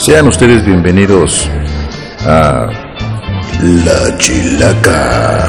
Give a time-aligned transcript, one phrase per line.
[0.00, 1.46] Sean ustedes bienvenidos
[2.24, 2.70] a
[3.84, 5.39] La Chilaca.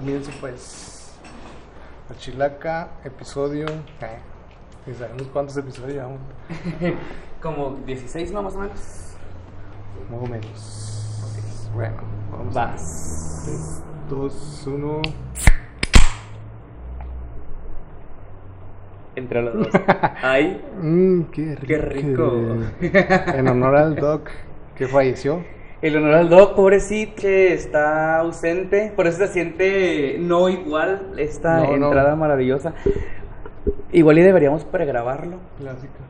[0.00, 1.12] Comienzo pues
[2.08, 6.20] a Chilaca, episodio, eh, sabemos cuántos episodios llevamos,
[7.42, 8.42] Como 16, ¿no?
[8.42, 8.80] Más o menos.
[10.10, 11.70] más o menos.
[11.74, 11.96] Bueno,
[12.32, 13.42] vamos a Vas.
[13.44, 15.02] 3, 2, 1.
[19.16, 19.82] Entre los dos.
[20.22, 21.66] Ay, Mmm, qué rico.
[21.66, 22.32] Qué rico.
[23.34, 24.30] En honor al Doc
[24.74, 25.44] que falleció.
[25.82, 28.92] El honor al Doc, pobrecito, que está ausente.
[28.94, 31.86] Por eso se siente no igual esta No, no.
[31.86, 32.74] entrada maravillosa.
[33.92, 35.38] Igual y deberíamos pregrabarlo.
[35.58, 36.00] Clásica.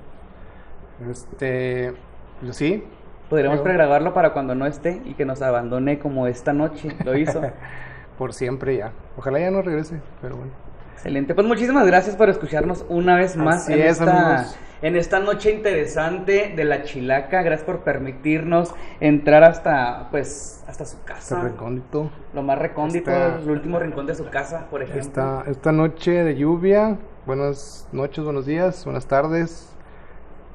[1.11, 1.95] Este,
[2.43, 2.85] pues sí,
[3.31, 7.41] Podríamos pregrabarlo para cuando no esté y que nos abandone como esta noche lo hizo.
[8.19, 8.93] por siempre ya.
[9.17, 10.53] Ojalá ya no regrese, pero bueno.
[11.01, 11.35] Excelente.
[11.35, 14.59] Pues muchísimas gracias por escucharnos una vez más Así en, es, esta, amigos.
[14.83, 17.41] en esta noche interesante de la Chilaca.
[17.43, 21.41] Gracias por permitirnos entrar hasta pues hasta su casa.
[21.41, 22.11] recóndito.
[22.35, 25.01] Lo más recóndito, Esta- el último rincón de su casa, por ejemplo.
[25.01, 29.75] Esta, esta noche de lluvia, buenas noches, buenos días, buenas tardes,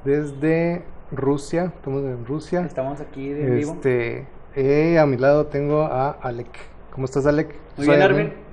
[0.04, 2.60] desde Rusia, estamos en Rusia.
[2.60, 3.72] Estamos aquí de vivo.
[3.72, 6.56] Este, eh, a mi lado tengo a Alec.
[6.92, 7.52] ¿Cómo estás, Alec?
[7.76, 8.45] Muy bien, Armin.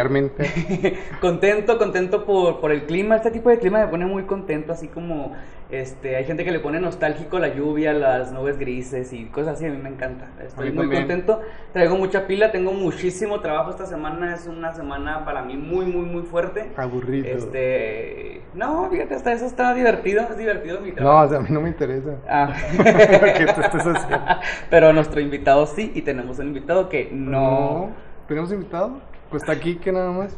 [0.00, 0.30] Armin.
[1.20, 3.16] contento, contento por, por el clima.
[3.16, 5.34] Este tipo de clima me pone muy contento, así como
[5.70, 9.66] este, hay gente que le pone nostálgico la lluvia, las nubes grises y cosas así.
[9.66, 10.28] A mí me encanta.
[10.42, 11.02] Estoy muy también.
[11.02, 11.40] contento.
[11.72, 14.34] Traigo mucha pila, tengo muchísimo trabajo esta semana.
[14.34, 16.70] Es una semana para mí muy, muy, muy fuerte.
[16.76, 17.26] Aburrido.
[17.26, 20.22] Este, no, fíjate, hasta eso está divertido.
[20.22, 21.26] Es divertido mi No, trabajo.
[21.26, 22.12] o sea, a mí no me interesa.
[22.28, 22.54] Ah.
[22.76, 24.26] ¿Qué te estás haciendo?
[24.70, 27.90] Pero nuestro invitado sí, y tenemos un invitado que no.
[28.26, 29.00] ¿Tenemos invitado?
[29.30, 30.36] Pues está aquí que nada más.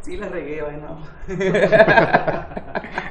[0.00, 0.98] Sí, la regué, bueno.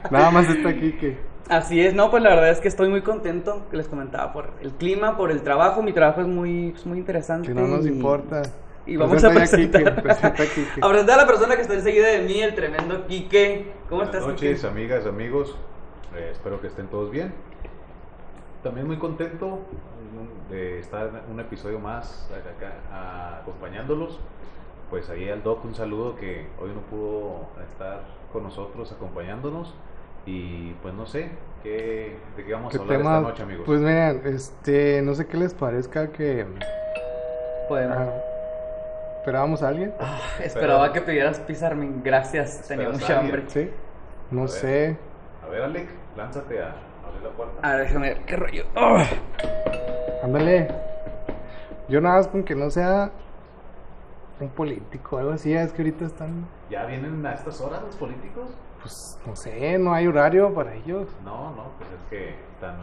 [0.09, 1.17] Nada más está aquí que.
[1.49, 4.49] Así es, no, pues la verdad es que estoy muy contento, que les comentaba, por
[4.61, 5.81] el clima, por el trabajo.
[5.81, 7.47] Mi trabajo es muy, es muy interesante.
[7.49, 8.41] Que no nos y- importa.
[8.85, 10.03] Y vamos a Presenta ya a Quique, presentar.
[10.03, 10.79] presenta a Quique.
[10.81, 13.71] a presentar a la persona que está enseguida de mí, el tremendo Quique.
[13.89, 14.53] ¿Cómo estás, Buenas Quique?
[14.53, 15.57] noches, amigas, amigos.
[16.15, 17.33] Eh, espero que estén todos bien.
[18.63, 24.19] También muy contento mm, de estar en un episodio más acá, a- acompañándolos.
[24.89, 29.73] Pues ahí al Doc un saludo que hoy no pudo estar con nosotros acompañándonos.
[30.25, 31.29] Y pues no sé,
[31.63, 33.17] ¿qué, ¿de qué vamos ¿Qué a hablar tema?
[33.17, 33.63] esta noche, amigos?
[33.65, 36.45] Pues miren, este, no sé qué les parezca que
[37.69, 37.97] Podemos.
[37.97, 38.13] ah,
[39.19, 39.93] esperábamos a alguien.
[40.41, 42.01] Esperaba que pidieras pizza, Armin.
[42.03, 43.43] Gracias, tenía ¿Esperas mucha hambre.
[43.47, 43.69] Sí.
[44.31, 44.49] No A ver.
[44.51, 44.97] sé.
[45.45, 45.87] A ver, Alec,
[46.17, 46.75] lánzate a
[47.05, 47.59] abrir la puerta.
[47.61, 48.65] A ver, déjame ver qué rollo.
[48.75, 49.05] ¡Ah!
[50.23, 50.67] Ándale.
[51.87, 53.11] Yo nada más con que no sea
[54.39, 58.49] un político algo así, es que ahorita están, ¿Ya vienen a estas horas los políticos?
[58.81, 61.07] pues no sé, no hay horario para ellos.
[61.23, 62.77] No, no, pues es que están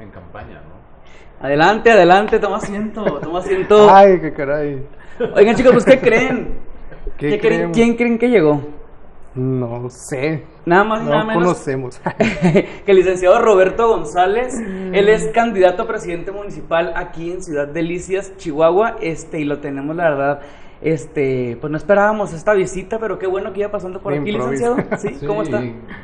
[0.00, 1.44] en campaña, ¿no?
[1.44, 3.88] Adelante, adelante, toma asiento, toma asiento.
[3.94, 4.86] Ay, qué caray.
[5.34, 6.58] Oigan, chicos, pues, ¿qué creen?
[7.18, 7.72] ¿Qué, creen?
[7.72, 8.60] ¿Quién creen que llegó?
[9.34, 10.44] No sé.
[10.64, 12.00] Nada más y nada No menos conocemos.
[12.18, 18.36] que el licenciado Roberto González, él es candidato a presidente municipal aquí en Ciudad Delicias,
[18.36, 20.40] Chihuahua, este, y lo tenemos la verdad,
[20.84, 24.76] este, pues no esperábamos esta visita, pero qué bueno que iba pasando por aquí, improviso.
[24.76, 24.96] licenciado.
[25.20, 25.26] ¿Sí?
[25.26, 25.62] ¿Cómo está?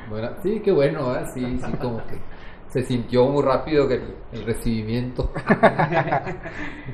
[0.09, 1.27] Bueno, sí, qué bueno, ¿eh?
[1.35, 2.19] Sí, sí, como que
[2.69, 5.31] se sintió muy rápido que el, el recibimiento.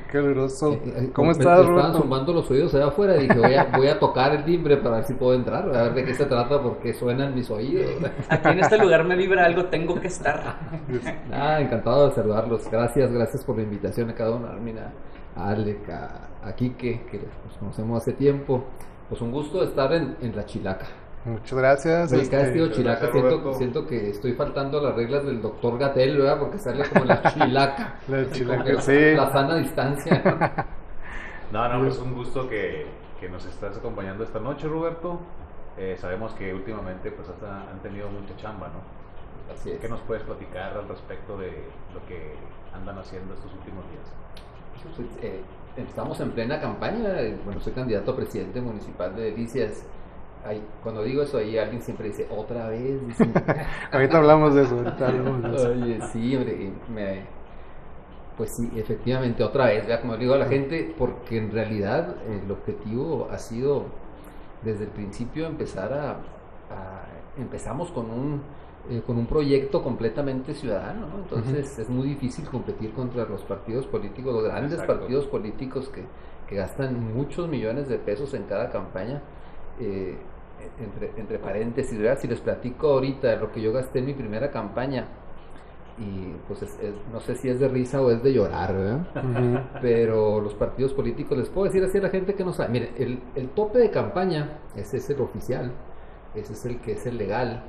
[0.07, 0.73] Qué caluroso.
[0.73, 1.99] Eh, eh, ¿Cómo estás, Me estaban Roberto?
[1.99, 3.13] zumbando los oídos allá afuera.
[3.13, 5.93] Dije, voy a, voy a tocar el timbre para ver si puedo entrar, a ver
[5.93, 7.91] de qué se trata, porque suenan mis oídos.
[8.27, 10.57] Aquí en este lugar me vibra algo, tengo que estar.
[11.31, 12.69] Ah, encantado de saludarlos.
[12.71, 14.91] Gracias, gracias por la invitación a cada uno, a Armina,
[15.37, 18.63] a Alec, a, a Quique, que nos conocemos hace tiempo.
[19.09, 20.87] Pues un gusto estar en, en la Chilaca.
[21.25, 22.11] Muchas gracias.
[22.13, 23.53] Oye, este, cada Chilaca gracias, siento, Roberto.
[23.53, 26.39] siento que estoy faltando a las reglas del doctor Gatel, ¿verdad?
[26.39, 27.95] Porque sale como la Chilaca.
[28.07, 29.13] La chilaca, sí.
[29.15, 30.65] La sana distancia.
[31.49, 32.85] No, no, pues un gusto que,
[33.21, 35.17] que nos estás acompañando esta noche, Roberto.
[35.77, 39.53] Eh, sabemos que últimamente pues hasta han tenido mucha chamba, ¿no?
[39.53, 39.79] Así es.
[39.79, 41.51] ¿Qué nos puedes platicar al respecto de
[41.93, 42.33] lo que
[42.75, 44.11] andan haciendo estos últimos días?
[44.83, 45.41] Pues, eh,
[45.77, 47.21] estamos en plena campaña.
[47.21, 49.85] eh, Bueno, soy candidato a presidente municipal de Delicias.
[50.45, 52.99] Ay, cuando digo eso, ahí alguien siempre dice, otra vez.
[53.91, 54.75] Ahorita hablamos de eso.
[54.77, 55.69] Ahorita hablamos de eso.
[55.69, 57.21] Oye, sí, hombre, me,
[58.37, 62.15] Pues sí, efectivamente, otra vez, vea como le digo a la gente, porque en realidad
[62.29, 63.85] el objetivo ha sido
[64.63, 67.05] desde el principio empezar a, a-
[67.37, 68.41] empezamos con un
[68.89, 71.17] eh, con un proyecto completamente ciudadano, ¿no?
[71.19, 74.99] entonces es muy difícil competir contra los partidos políticos, los grandes Exacto.
[74.99, 76.03] partidos políticos que,
[76.47, 79.21] que gastan muchos millones de pesos en cada campaña.
[79.79, 80.17] Eh,
[80.81, 82.17] entre, entre paréntesis, ¿verdad?
[82.19, 85.05] si les platico ahorita lo que yo gasté en mi primera campaña,
[85.99, 89.07] y pues es- es- no sé si es de risa o es de llorar, ¿verdad?
[89.81, 92.91] Pero los partidos políticos, les puedo decir así a la gente que no sabe, mire,
[92.97, 95.71] el, el tope de campaña, ese es el oficial,
[96.35, 97.63] ese es el que es el legal,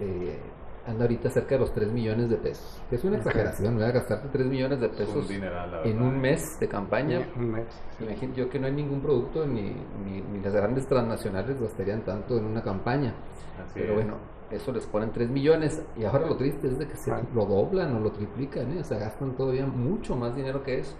[0.00, 0.38] eh,
[0.86, 3.26] anda ahorita cerca de los 3 millones de pesos, que es una Ok.
[3.26, 3.94] exageración, ¿verdad?
[3.94, 7.66] Gastarte 3 millones de pesos dineral, en un mes de campaña, Un mes.
[8.00, 9.62] imagino yo que no hay ningún producto, ni,
[10.04, 13.14] ni, ni las grandes transnacionales gastarían tanto en una campaña,
[13.62, 13.94] Así pero es.
[13.94, 14.14] bueno,
[14.50, 17.94] eso les ponen 3 millones y ahora lo triste es de que se lo doblan
[17.96, 18.80] o lo triplican, ¿eh?
[18.80, 20.96] o sea, gastan todavía mucho más dinero que eso.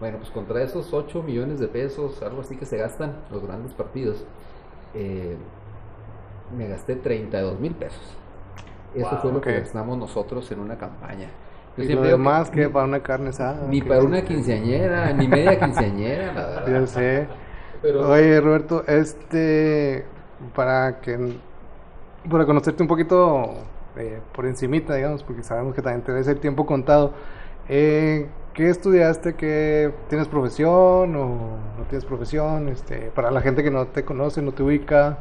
[0.00, 3.74] Bueno, pues contra esos 8 millones de pesos, algo así que se gastan los grandes
[3.74, 4.24] partidos,
[4.94, 5.36] eh,
[6.56, 8.16] me gasté 32 mil pesos.
[8.94, 9.60] Eso Wow, fue lo que ok.
[9.60, 11.28] gastamos nosotros en una campaña.
[11.76, 13.68] Yo Y lo demás que que para una carne asada.
[13.68, 16.82] ni que- para una quinceañera, ni media quinceañera, la verdad.
[16.82, 17.28] Ya sé.
[17.82, 20.04] Pero, Oye, Roberto, este,
[20.54, 21.38] para que,
[22.30, 23.54] para conocerte un poquito
[23.96, 27.12] eh, por encimita, digamos, porque sabemos que también tenés el tiempo contado,
[27.68, 29.34] eh, ¿qué estudiaste?
[29.34, 32.68] ¿Qué, ¿Tienes profesión o no tienes profesión?
[32.68, 35.18] Este, para la gente que no te conoce, no te ubica,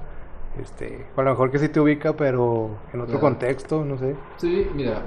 [0.61, 3.19] este, o a lo mejor que sí te ubica, pero en otro Claro.
[3.21, 4.15] contexto, no sé.
[4.37, 5.01] Sí, mira,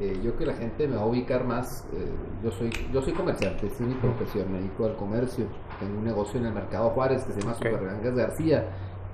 [0.00, 2.06] eh, yo que la gente me va a ubicar más, eh,
[2.42, 5.44] yo soy yo soy comerciante, es mi profesión, me dedico al comercio,
[5.78, 7.58] tengo un negocio en el Mercado Juárez que se llama Ok.
[7.64, 8.64] Supergangas García,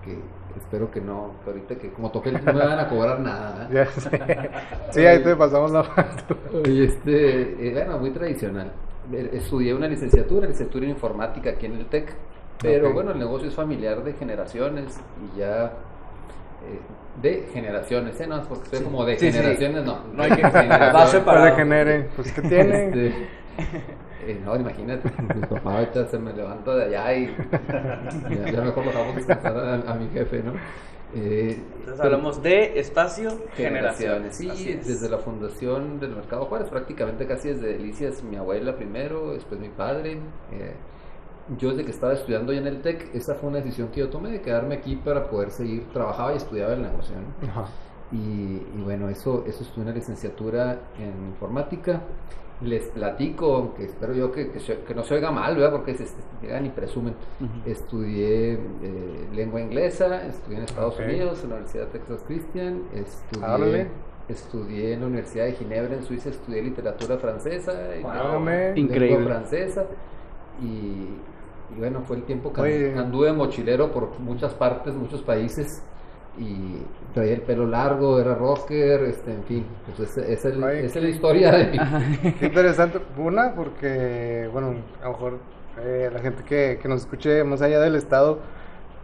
[0.05, 0.19] que
[0.57, 3.69] espero que no, que ahorita que como toque el no me van a cobrar nada.
[3.71, 3.75] ¿eh?
[3.75, 4.11] Ya sé.
[4.91, 6.41] Sí, ahí te pasamos la factura.
[6.65, 8.73] Y este, bueno, muy tradicional.
[9.13, 12.13] Estudié una licenciatura, licenciatura en informática aquí en el TEC,
[12.63, 14.99] pero bueno, el negocio es familiar de generaciones
[15.35, 16.81] y ya eh,
[17.23, 18.27] de generaciones, ¿eh?
[18.27, 19.39] No, porque estoy como de Sí, sí.
[19.39, 20.01] generaciones, no.
[20.13, 21.45] No hay que- va separado.
[21.45, 22.87] Para que genere, pues que tiene.
[22.87, 23.07] Este,
[24.27, 27.35] eh, no, imagínate, mi papá ahorita se me levanta de allá y
[28.29, 30.53] ya, ya mejor lo dejamos descansar a, a mi jefe, ¿no?
[31.15, 34.37] Eh, Entonces hablamos de espacio, generaciones.
[34.37, 34.37] generaciones.
[34.37, 39.59] Sí, desde la fundación del Mercado Juárez, prácticamente casi desde Delicias, mi abuela primero, después
[39.61, 40.19] mi padre.
[40.53, 40.75] eh,
[41.59, 44.09] yo desde que estaba estudiando ya en el TEC, esa fue una decisión que yo
[44.09, 47.15] tomé de quedarme aquí para poder seguir, trabajaba y estudiaba el negocio.
[47.17, 47.49] ¿no?
[47.49, 47.65] Ajá.
[48.13, 48.17] Y,
[48.77, 52.01] y bueno, eso, eso estudié una licenciatura en informática.
[52.63, 55.73] Les platico, aunque espero yo que, que, se- que no se oiga mal, ¿verdad?
[55.73, 57.15] Porque se, se- llegan y presumen.
[57.67, 58.59] Estudié eh,
[59.35, 61.01] lengua inglesa, estudié en Estados Ok.
[61.05, 63.89] Unidos, en la Universidad de Texas Christian, estudié,
[64.29, 69.25] estudié en la Universidad de Ginebra, en Suiza, estudié literatura francesa, lengua Increíble.
[69.27, 69.85] francesa.
[70.63, 71.09] Y,
[71.75, 72.95] y bueno, fue el tiempo que Oye.
[72.99, 75.83] anduve mochilero por muchas partes, muchos países
[76.39, 76.83] y
[77.15, 81.53] traía el pelo largo, era rocker, este, en fin, pues es, Oye, es la historia
[81.53, 82.33] de mi...
[82.39, 83.01] Qué interesante.
[83.17, 85.39] Una, porque, bueno, a lo mejor
[85.79, 88.41] eh, la gente que, que nos escuche más allá del estado,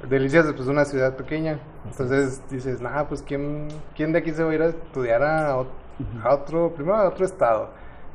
[0.08, 1.60] Delicias es pues, una ciudad pequeña.
[1.86, 5.52] Entonces dices, nah, pues ¿quién, ¿quién de aquí se va a ir a estudiar a,
[5.52, 7.70] a otro, primero a otro estado,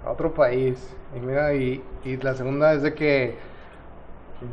[0.06, 0.96] a otro país?
[1.16, 3.36] Y mira, y, y la segunda es de que,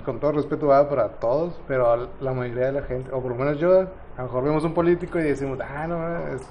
[0.05, 3.37] con todo respeto, va para todos, pero la mayoría de la gente, o por lo
[3.37, 3.87] menos yo, a
[4.19, 6.49] lo mejor vemos un político y decimos, ah, no, es-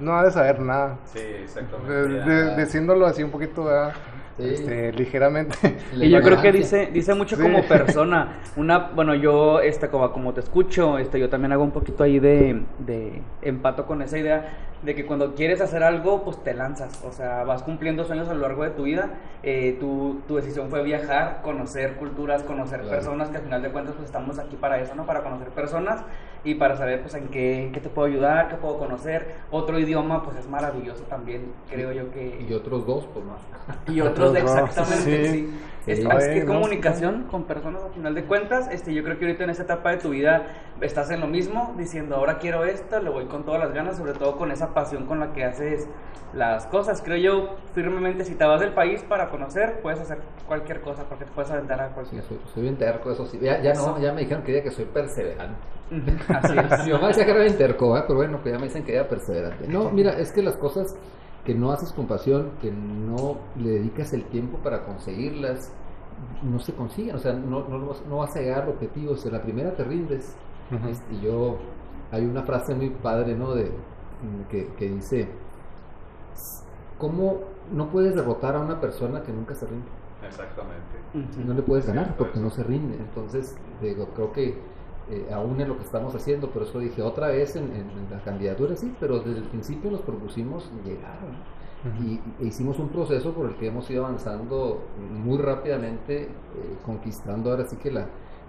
[0.00, 0.96] no ha de saber nada.
[1.04, 1.92] Sí, De- exactamente.
[1.92, 3.92] de- diciéndolo así un poquito ¿verdad?
[4.40, 4.54] Sí.
[4.54, 5.56] Este, ligeramente
[6.00, 7.42] Y yo creo que dice, dice mucho Sí.
[7.42, 8.40] como persona.
[8.56, 12.18] Una, bueno, yo, este, como, como te escucho, este, yo también hago un poquito ahí
[12.18, 14.48] de, de empato con esa idea
[14.82, 17.02] de que cuando quieres hacer algo, pues te lanzas.
[17.04, 19.10] O sea, vas cumpliendo sueños a lo largo de tu vida.
[19.42, 22.94] Eh, tu, tu decisión fue viajar, conocer culturas, conocer Claro.
[22.96, 25.04] personas, que al final de cuentas, pues estamos aquí para eso, ¿no?
[25.04, 26.00] Para conocer personas
[26.44, 29.34] y para saber, pues, en qué, en qué te puedo ayudar, qué puedo conocer.
[29.50, 32.44] Otro idioma, pues, es maravilloso también, creo yo que...
[32.48, 33.40] Y otros dos, pues más.
[33.88, 35.30] Y otros, Otros dos, exactamente, sí.
[35.30, 35.50] sí.
[35.86, 36.04] Es, Sí.
[36.06, 36.60] es que Bueno.
[36.60, 39.90] comunicación con personas al final de cuentas, este, yo creo que ahorita en esta etapa
[39.92, 40.46] de tu vida
[40.80, 44.12] estás en lo mismo, diciendo ahora quiero esto, le voy con todas las ganas, sobre
[44.14, 45.86] todo con esa pasión con la que haces
[46.32, 47.02] las cosas.
[47.02, 51.24] Creo yo firmemente, si te vas del país para conocer, puedes hacer cualquier cosa, porque
[51.24, 53.38] te puedes aventar a Sí, cualquier soy, soy bien terco, eso sí.
[53.40, 55.58] Ya, ya no, ya me dijeron que diga que soy perseverante.
[56.28, 56.86] Así es.
[56.86, 58.02] Mi mamá decía que era bien terco, ¿eh?
[58.06, 59.66] pero bueno, pues ya me dicen que era perseverante.
[59.68, 60.94] No, mira, es que las cosas
[61.44, 65.72] que no haces con pasión, que no le dedicas el tiempo para conseguirlas,
[66.42, 67.16] no se consiguen.
[67.16, 69.16] O sea, no, no, vas- no vas a llegar al objetivo.
[69.16, 70.36] Si a la primera te rindes,
[70.88, 71.56] Este, y yo,
[72.12, 73.54] hay una frase muy padre, ¿no?
[73.54, 75.28] De, mm, que, que dice,
[76.98, 77.38] ¿cómo
[77.72, 79.86] no puedes derrotar a una persona que nunca se rinde.
[80.26, 81.44] Exactamente.
[81.46, 82.44] No le puedes ganar Sí, porque pues.
[82.44, 82.96] no se rinde.
[82.96, 84.58] Entonces, digo, creo que
[85.08, 88.10] eh, aún en lo que estamos haciendo, por eso dije otra vez en, en- en
[88.10, 91.18] la candidatura, sí, pero desde el principio nos propusimos llegar.
[91.22, 91.60] ¿no?
[92.04, 94.82] y, e hicimos un proceso por el que hemos ido avanzando
[95.24, 96.28] muy rápidamente, eh,
[96.84, 98.06] conquistando ahora sí que la,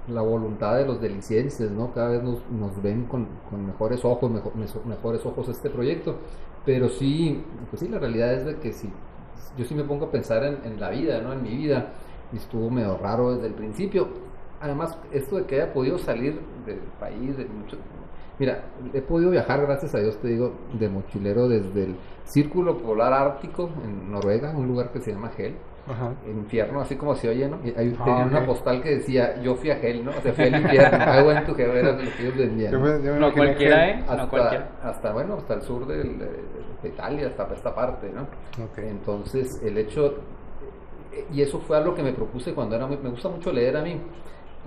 [0.08, 1.94] la voluntad de los delicienses, ¿no?
[1.94, 3.28] Cada vez nos, nos ven con,
[3.66, 6.16] mejores ojos, mejo- meso- mejores ojos este proyecto,
[6.66, 8.90] pero sí, pues sí, la realidad es de que si
[9.58, 11.34] yo sí me pongo a pensar en, en la vida, ¿no?
[11.34, 11.94] En mi vida,
[12.34, 14.31] y estuvo medio raro desde el principio.
[14.62, 17.78] Además, esto de que haya podido salir del país, de mucho,
[18.40, 18.64] Mira,
[18.94, 23.70] he podido viajar, gracias a Dios, te digo, de mochilero desde el Círculo Polar Ártico
[23.84, 25.54] en Noruega, un lugar que se llama Hel,
[25.88, 26.14] Ajá.
[26.26, 27.60] infierno, así como se oye, ¿no?
[27.64, 30.12] Y ahí Ah, tenían una postal que decía, yo fui a Hel, ¿no?
[30.18, 32.72] O sea, fui al infierno, I went to Hell, era lo que ellos vendían.
[32.72, 33.96] Yo me- yo me No cualquiera, ¿eh?
[34.08, 34.70] No Hasta, cualquiera.
[34.82, 36.18] hasta, bueno, hasta el sur del-
[36.82, 38.26] de, Italia, hasta esta parte, ¿no?
[38.78, 40.16] Entonces, el hecho,
[41.32, 43.84] y eso fue algo que me propuse cuando era muy, me gusta mucho leer a
[43.84, 44.02] mí,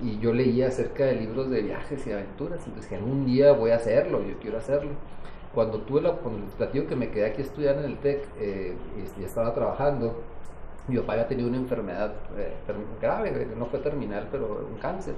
[0.03, 3.71] y yo leía acerca de libros de viajes y aventuras, entonces que un día voy
[3.71, 4.91] a hacerlo, yo quiero hacerlo.
[5.55, 8.77] Cuando tuve la, cuando platico que me quedé aquí a estudiar en el TEC, eh,
[9.17, 10.17] y ya estaba trabajando,
[10.89, 12.53] mi papá había tenido una enfermedad eh,
[13.01, 15.15] grave, eh, no fue terminal, pero un cáncer.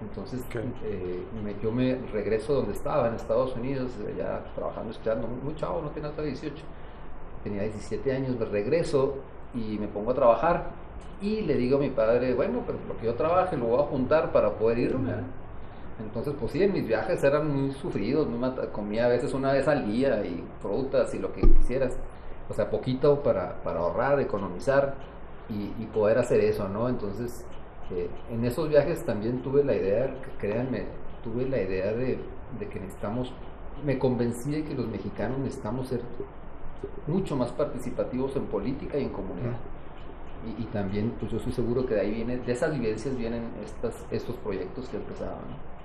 [0.00, 0.40] Entonces
[0.84, 5.80] eh, me- yo me regreso donde estaba, en Estados Unidos, ya trabajando, estudiando, muy chavo,
[5.82, 6.62] no tenía hasta 18
[7.42, 9.14] tenía 17 años, me regreso
[9.54, 10.64] y me pongo a trabajar
[11.20, 13.84] y le digo a mi padre, bueno, pero lo que yo trabaje lo voy a
[13.84, 15.12] juntar para poder irme.
[15.98, 19.90] Entonces, pues sí, mis viajes eran muy sufridos, muy comía a veces una vez al
[19.90, 21.96] día y frutas y lo que quisieras,
[22.50, 24.94] o sea, poquito para, para ahorrar, economizar
[25.48, 26.90] y, y poder hacer eso, ¿no?
[26.90, 27.46] Entonces,
[27.90, 30.84] eh, en esos viajes también tuve la idea, créanme,
[31.24, 32.18] tuve la idea de,
[32.58, 33.32] de que necesitamos,
[33.84, 36.00] me convencí de que los mexicanos necesitamos ser
[37.06, 39.56] mucho más participativos en política y en comunidad.
[40.46, 43.42] Y, y también, pues yo estoy seguro que de ahí viene, de esas vivencias vienen
[43.64, 45.34] estas, estos proyectos que empezaban.
[45.34, 45.76] ¿no?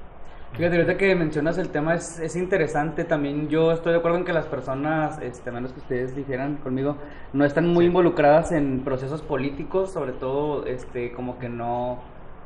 [0.54, 3.06] Fíjate, ahorita que mencionas el tema es, es interesante.
[3.06, 6.58] También yo estoy de acuerdo en que las personas, este, a menos que ustedes dijeran
[6.58, 6.98] conmigo,
[7.32, 12.00] no están muy involucradas en procesos políticos, sobre todo este, como que no,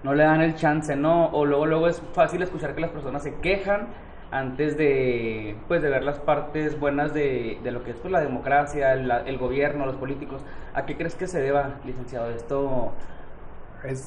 [0.04, 1.30] no le dan el chance, ¿no?
[1.30, 3.88] O luego, luego es fácil escuchar que las personas se quejan
[4.38, 8.22] antes de, pues, de ver las partes buenas de, de lo que es pues, la
[8.22, 10.42] democracia, el, el gobierno, los políticos.
[10.74, 12.92] ¿A qué crees que se deba, licenciado, esto?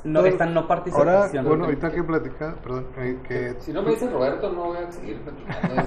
[0.04, 1.08] No, esta no participación.
[1.16, 4.78] Ahora, bueno, ahorita que platica, perdón, eh, que Si no me dice Roberto, no voy
[4.78, 5.18] a seguir.
[5.20, 5.78] platicando.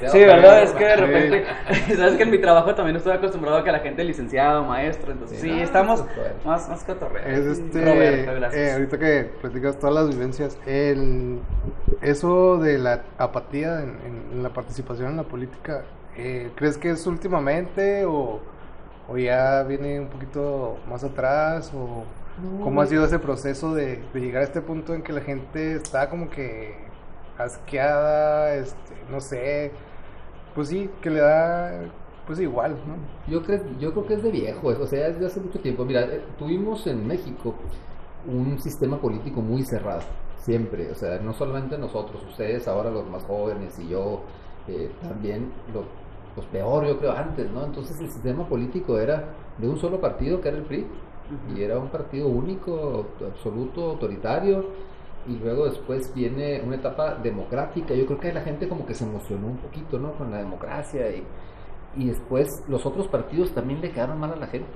[0.12, 0.62] Sí, ¿verdad?
[0.62, 1.00] Es que de Sí.
[1.00, 1.44] repente,
[1.96, 5.12] sabes que en mi trabajo también estoy acostumbrado a que la gente es licenciado, maestro,
[5.12, 6.04] entonces Sí, sí, no, estamos
[6.44, 7.26] más, más cotorreos.
[7.26, 11.38] es este, Roberto, eh, ahorita que platicas todas las vivencias, el,
[12.02, 15.82] eso de la apatía en, en- en la participación en la política,
[16.16, 18.40] eh, ¿crees que es últimamente o,
[19.08, 22.04] o ya viene un poquito más atrás o
[22.62, 25.74] Cómo ha sido ese proceso de, de llegar a este punto en que la gente
[25.74, 26.74] está como que
[27.38, 29.72] asqueada, este, no sé,
[30.54, 31.90] pues sí, que le da
[32.26, 32.94] pues igual, ¿no?
[33.32, 35.84] Yo creo, yo creo que es de viejo, o sea, es de hace mucho tiempo.
[35.84, 37.54] Mira, eh, tuvimos en México
[38.24, 40.02] un sistema político muy cerrado,
[40.36, 40.90] siempre.
[40.92, 44.20] O sea, no solamente nosotros, ustedes ahora los más jóvenes y yo
[44.68, 45.84] eh, también, lo,
[46.34, 47.64] pues peor yo creo antes, ¿no?
[47.64, 49.24] Entonces el sistema político era
[49.58, 50.86] de un solo partido, que era el PRI,
[51.54, 54.64] y era un partido único, absoluto, autoritario.
[55.28, 57.94] Y luego después viene una etapa democrática.
[57.94, 60.12] Yo creo que la gente como que se emocionó un poquito, ¿no?
[60.12, 61.22] Con la democracia y,
[61.96, 64.68] y después los otros partidos también le quedaron mal a la gente.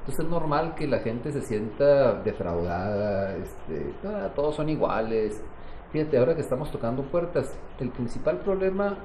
[0.00, 5.42] Entonces es normal que la gente se sienta defraudada, este, "Ah, todos son iguales.
[5.90, 8.96] Fíjate, ahora que estamos tocando puertas, el principal problema,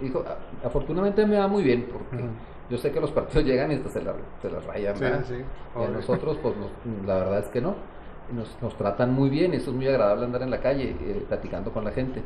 [0.00, 0.24] dijo,
[0.64, 2.16] afortunadamente me va muy bien, porque.
[2.70, 4.96] Yo sé que los partidos llegan y hasta se, la, se las rayan.
[4.96, 5.34] Sí, sí,
[5.80, 7.74] Y a nosotros, pues nos- la verdad es que no.
[8.32, 11.72] Nos, nos tratan muy bien, eso es muy agradable andar en la calle eh, platicando
[11.72, 12.22] con la gente.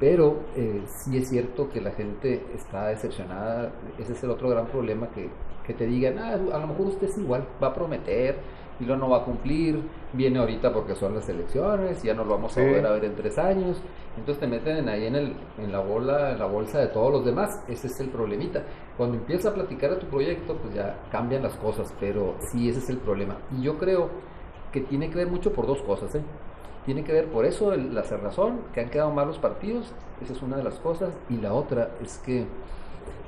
[0.00, 3.72] Pero eh, sí es cierto que la gente está decepcionada.
[3.98, 5.30] Ese es el otro gran problema que,
[5.66, 8.36] que te digan, ah, a lo mejor usted es igual, va a prometer
[8.80, 9.80] y luego no va a cumplir.
[10.12, 13.14] Viene ahorita porque son las elecciones, ya no lo vamos a volver a ver en
[13.14, 13.80] tres años.
[14.16, 17.24] Entonces te meten ahí en, el, en la bola, en la bolsa de todos los
[17.24, 17.62] demás.
[17.68, 18.64] Ese es el problemita.
[18.96, 22.80] Cuando empiezas a platicar a tu proyecto, pues ya cambian las cosas, pero sí ese
[22.80, 23.36] es el problema.
[23.56, 24.10] Y yo creo
[24.72, 26.22] que tiene que ver mucho por dos cosas, ¿eh?
[26.84, 30.32] Tiene que ver por eso el- la cerrazón, que han quedado mal los partidos, esa
[30.32, 32.46] es una de las cosas, y la otra es que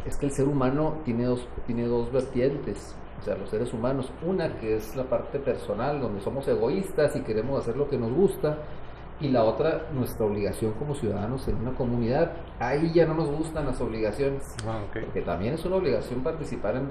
[0.05, 4.13] es que el ser humano tiene dos, tiene dos vertientes, o sea, los seres humanos,
[4.25, 8.13] una que es la parte personal, donde somos egoístas y queremos hacer lo que nos
[8.13, 8.59] gusta,
[9.21, 13.67] y la otra, nuestra obligación como ciudadanos en una comunidad, ahí ya no nos gustan
[13.67, 16.89] las obligaciones, Ah, porque también es una obligación participar en,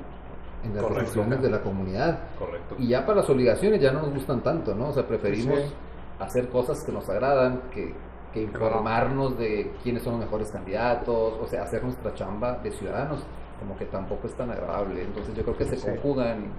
[0.65, 1.00] en las Correcto.
[1.05, 2.19] decisiones de la comunidad.
[2.38, 2.75] Correcto.
[2.79, 4.89] Y ya para las obligaciones ya no nos gustan tanto, ¿no?
[4.89, 5.74] O sea, preferimos Sí.
[6.19, 7.93] Hacer cosas que nos agradan, que,
[8.34, 13.24] que informarnos de quiénes son los mejores candidatos, o sea, hacer nuestra chamba de ciudadanos,
[13.60, 15.03] como que tampoco es tan agradable.
[15.03, 15.88] Entonces yo creo que se Sí.
[15.88, 16.51] conjugan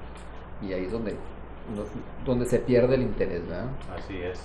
[0.62, 1.14] y, y ahí es donde,
[2.25, 3.66] donde se pierde el interés, ¿verdad?
[3.96, 4.40] Así es.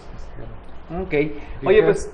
[1.02, 1.14] Ok.
[1.14, 2.12] ¿Y Oye, pues,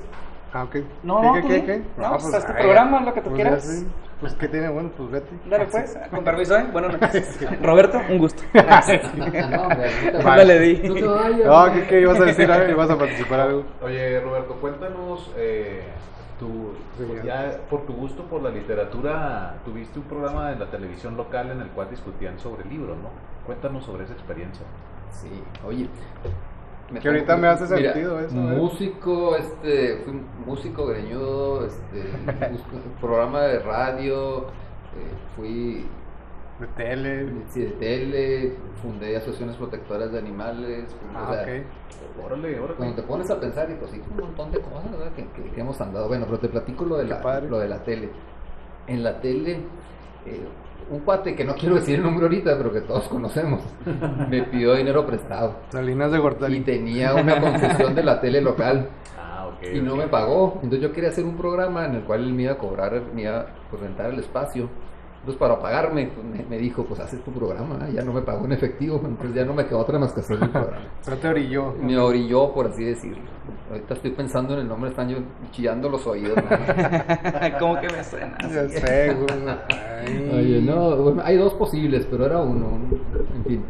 [0.54, 0.76] Ah, ok.
[1.04, 1.82] No, ¿Qué, no, qué, qué, qué?
[1.98, 3.64] No, pues, haz tu programa, lo que tú pues, quieras.
[3.64, 3.88] sí.
[4.20, 4.70] Pues, ¿qué tiene?
[4.70, 5.30] Bueno, pues vete.
[5.48, 6.66] dale pues, con permiso, ¿eh?
[6.72, 7.40] Buenas noches.
[7.62, 8.42] Roberto, un gusto.
[8.54, 10.90] No, ahorita- Dale, di.
[10.90, 11.74] No No.
[11.74, 12.52] ¿qué, qué ibas a decir?
[12.52, 12.72] algo?
[12.72, 13.64] ¿Ibas a participar algo?
[13.82, 15.84] Oye, Roberto, cuéntanos, eh,
[16.40, 17.52] tu, pues ya.
[17.52, 21.62] ya por tu gusto por la literatura, tuviste un programa en la televisión local en
[21.62, 23.10] el cual discutían sobre libros, ¿no?
[23.46, 24.66] Cuéntanos sobre esa experiencia.
[25.12, 25.30] Sí,
[25.66, 25.88] oye.
[27.02, 28.56] Que ahorita me hace mira, sentido eso, ¿eh?
[28.56, 32.04] Músico, este, fui músico greñudo, este,
[33.02, 35.86] programa de radio, eh, fui
[36.60, 37.30] De tele.
[37.50, 40.96] sí, de tele, fundé asociaciones protectoras de animales.
[41.14, 42.26] Ah, o sea, ok.
[42.26, 42.76] Órale, órale.
[42.78, 45.12] Cuando te pones a pensar y pues sí, un montón de cosas ¿verdad?
[45.14, 46.08] Que, que- que hemos andado.
[46.08, 47.50] Bueno, pero te platico lo de, Qué la, padre.
[47.50, 48.10] lo de la tele.
[48.88, 49.60] En la tele,
[50.26, 50.48] eh,
[50.90, 53.62] un cuate que no quiero decir el nombre ahorita, pero que todos conocemos,
[54.30, 55.56] me pidió dinero prestado.
[55.70, 56.60] Salinas de Y Gortari.
[56.62, 58.88] tenía una concesión de la tele local
[59.20, 59.68] Ah, ok.
[59.76, 60.54] y no me pagó.
[60.64, 63.24] Entonces yo quería hacer un programa en el cual él me iba a cobrar, me
[63.24, 64.70] iba a pues, rentar el espacio.
[65.28, 67.92] Entonces para pagarme, pues, me, me dijo, pues haces tu programa, ¿eh?
[67.94, 70.40] ya no me pagó en efectivo, entonces ya no me quedó otra más que hacer
[70.40, 70.78] mi programa.
[71.04, 71.74] Pero te orilló.
[71.82, 73.24] Me orilló, por así decirlo.
[73.70, 75.18] Ahorita estoy pensando en el nombre, están yo
[75.52, 76.38] chillando los oídos.
[76.38, 76.44] ¿no?
[77.60, 78.38] ¿Cómo que me suena?
[80.34, 82.66] Oye, no, bueno, hay dos posibles, pero era uno.
[82.66, 83.02] un-
[83.36, 83.64] En fin.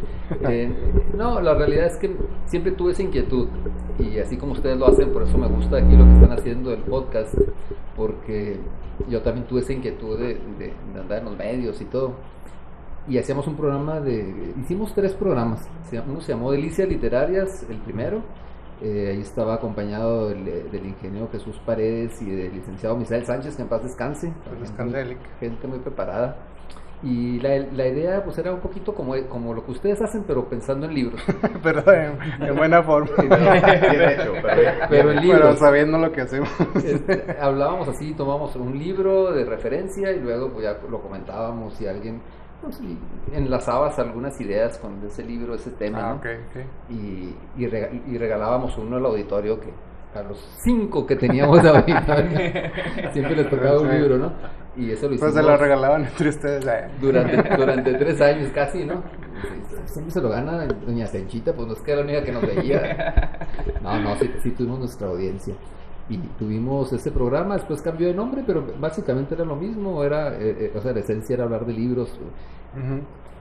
[0.48, 0.72] Eh,
[1.18, 3.48] no, la realidad es que siempre tuve esa inquietud.
[4.00, 6.72] Y así como ustedes lo hacen, por eso me gusta aquí lo que están haciendo
[6.72, 7.34] el podcast.
[7.96, 8.58] Porque
[9.10, 12.14] yo también tuve esa inquietud de, de- de andar en los medios y todo.
[13.08, 14.54] Y hacíamos un programa de.
[14.62, 15.68] Hicimos tres programas.
[16.08, 18.22] Uno se llamó Delicias Literarias, el primero.
[18.82, 23.64] Eh, ahí estaba acompañado del, del ingeniero Jesús Paredes y del licenciado Misael Sánchez, que
[23.64, 24.32] en paz descanse.
[24.60, 24.70] Pues.
[25.40, 26.38] Gente muy preparada.
[27.04, 30.50] Y la, la idea pues era un poquito como, como lo que ustedes hacen, pero
[30.50, 31.22] pensando en libros.
[31.64, 33.12] Pero en, en buena forma.
[33.22, 34.74] Bien hecho, pero bien.
[34.90, 35.60] Pero en Pero libros.
[35.60, 36.50] sabiendo lo que hacemos.
[36.84, 41.86] Este, hablábamos así, tomábamos un libro de referencia y luego pues, ya lo comentábamos y
[41.88, 42.20] alguien
[42.64, 42.98] pues, y
[43.32, 46.20] enlazabas algunas ideas con ese libro, ese tema.
[46.20, 46.28] Ah,
[46.90, 49.70] y, y, rega- y regalábamos uno al auditorio que
[50.18, 52.40] a los cinco que teníamos de auditorio
[53.14, 54.32] siempre les tocaba un libro, ¿no?
[54.78, 56.66] Y eso lo Pues hicimos se lo regalaban entre ustedes.
[56.66, 56.88] eh.
[57.02, 59.02] durante, durante tres años casi, ¿no?
[59.86, 62.42] Siempre se lo gana Doña Tenchita, pues no es que era la única que nos
[62.44, 63.48] veía.
[63.82, 65.56] No, no, sí, sí tuvimos nuestra audiencia.
[66.10, 70.56] Y tuvimos ese programa, después cambió de nombre, pero básicamente era lo mismo, era, eh,
[70.60, 72.18] eh, o sea, la esencia era hablar de libros.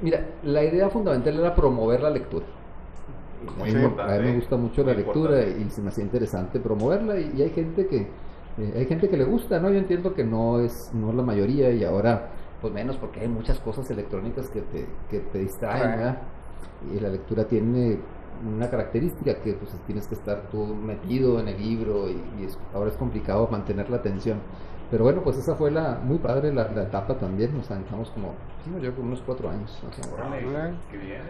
[0.02, 2.44] Mira, la idea fundamental era promover la lectura.
[3.60, 5.62] A mí, me- importante, a mí me gusta mucho la lectura importante.
[5.62, 8.06] y se me hacía interesante promoverla y, y hay gente que
[8.58, 9.70] eh, hay gente que le gusta, ¿no?
[9.70, 13.28] Yo entiendo que no es no es la mayoría y ahora pues menos porque hay
[13.28, 15.96] muchas cosas electrónicas que te, que te distraen.
[16.94, 17.98] Y la lectura tiene
[18.46, 22.58] una característica que pues tienes que estar tú metido en el libro y, y es-
[22.74, 24.38] ahora es complicado mantener la atención.
[24.90, 28.34] Pero bueno, pues esa fue la muy padre la, la etapa también, nos aventamos como,
[28.80, 29.82] yo como unos cuatro años.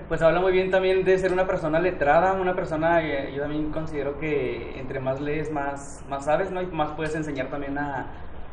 [0.08, 3.70] Pues habla muy bien también de ser una persona letrada, una persona, eh, yo también
[3.72, 6.60] considero que entre más lees, más, más sabes, ¿no?
[6.60, 8.06] Y más puedes enseñar también a,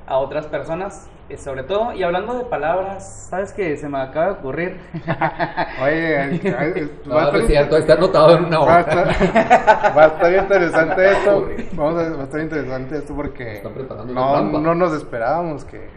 [0.06, 1.94] a otras personas, eh, sobre todo.
[1.94, 3.78] Y hablando de palabras, ¿sabes qué?
[3.78, 4.80] Se me acaba de ocurrir.
[5.82, 6.42] Oye,
[7.06, 9.02] No, va a estar- cierto, está anotado en una Va a, hoja.
[9.02, 9.08] estar,
[9.98, 11.48] va a estar interesante esto.
[11.74, 13.64] Vamos a, va a estar interesante esto porque
[14.08, 15.88] no, no nos esperábamos que,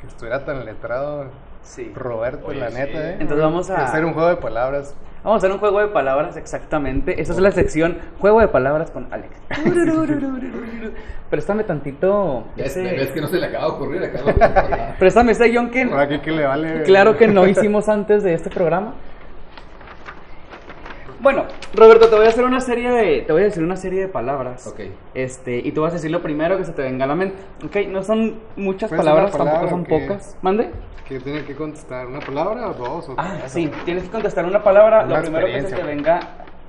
[0.00, 1.26] que estuviera tan letrado
[1.62, 1.92] Sí.
[1.94, 2.74] Roberto, Oye, la sí.
[2.78, 3.10] neta.
[3.10, 3.16] ¿eh?
[3.20, 4.94] Entonces vamos a- hacer un juego de palabras.
[5.22, 7.20] Vamos a hacer un juego de palabras, exactamente.
[7.20, 9.28] Esa es la sección Juego de Palabras con Alex.
[11.30, 12.44] Préstame tantito.
[12.56, 14.18] Ya es, ese- es que no se le acaba de ocurrir acá.
[14.24, 15.88] lo- Préstame ese guion que
[16.22, 16.82] que le vale.
[16.84, 18.94] claro que no hicimos antes de este programa.
[21.20, 24.00] Bueno, Roberto, te voy a hacer una serie de, te voy a decir una serie
[24.00, 24.66] de palabras.
[24.66, 24.80] Ok.
[25.14, 27.36] Este, y tú vas a decir lo primero que se te venga a la mente.
[27.64, 30.36] Ok, no son muchas Pues, palabras, palabra, tampoco son pocas.
[30.40, 30.70] ¿Mande?
[31.06, 33.08] Que tiene que contestar una palabra o dos.
[33.10, 36.14] O Ah, sí, tienes que contestar una palabra, Una lo primero que se te experiencia.
[36.14, 36.20] venga.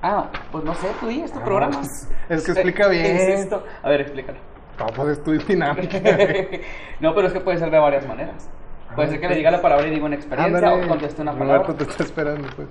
[0.02, 1.78] Ah, pues no sé, tú di, es tu Ah, programa.
[1.78, 3.06] pues, es que explica bien.
[3.30, 3.64] Insisto.
[3.82, 4.38] A ver, explícalo.
[4.78, 5.98] No, pues es tu dinámica.
[7.00, 8.50] no, pero es que puede ser de varias maneras.
[8.96, 11.32] Puede ser que le diga la palabra y diga una experiencia Ándale, o conteste una
[11.32, 11.62] palabra.
[11.62, 12.68] Roberto te está esperando, pues.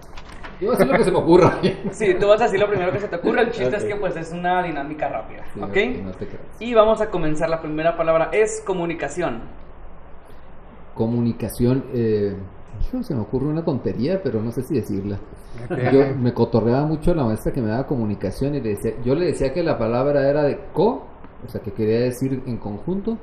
[0.61, 1.59] Yo voy a hacer lo que se me ocurra.
[1.91, 3.41] Sí, tú vas a decir lo primero que se te ocurra.
[3.41, 5.97] El chiste es que pues es una dinámica rápida, Sí, ¿ok?
[5.97, 6.45] no- no te creas.
[6.59, 7.49] Y vamos a comenzar.
[7.49, 9.41] La primera palabra es comunicación.
[10.95, 11.85] Comunicación.
[11.93, 12.35] eh,
[12.91, 15.19] Yo, se me ocurre una tontería, pero no sé si decirla.
[15.91, 19.13] Yo me cotorreaba mucho a la maestra que me daba comunicación y le decía, yo
[19.13, 21.05] le decía que la palabra era de co,
[21.45, 23.17] o sea que quería decir en conjunto,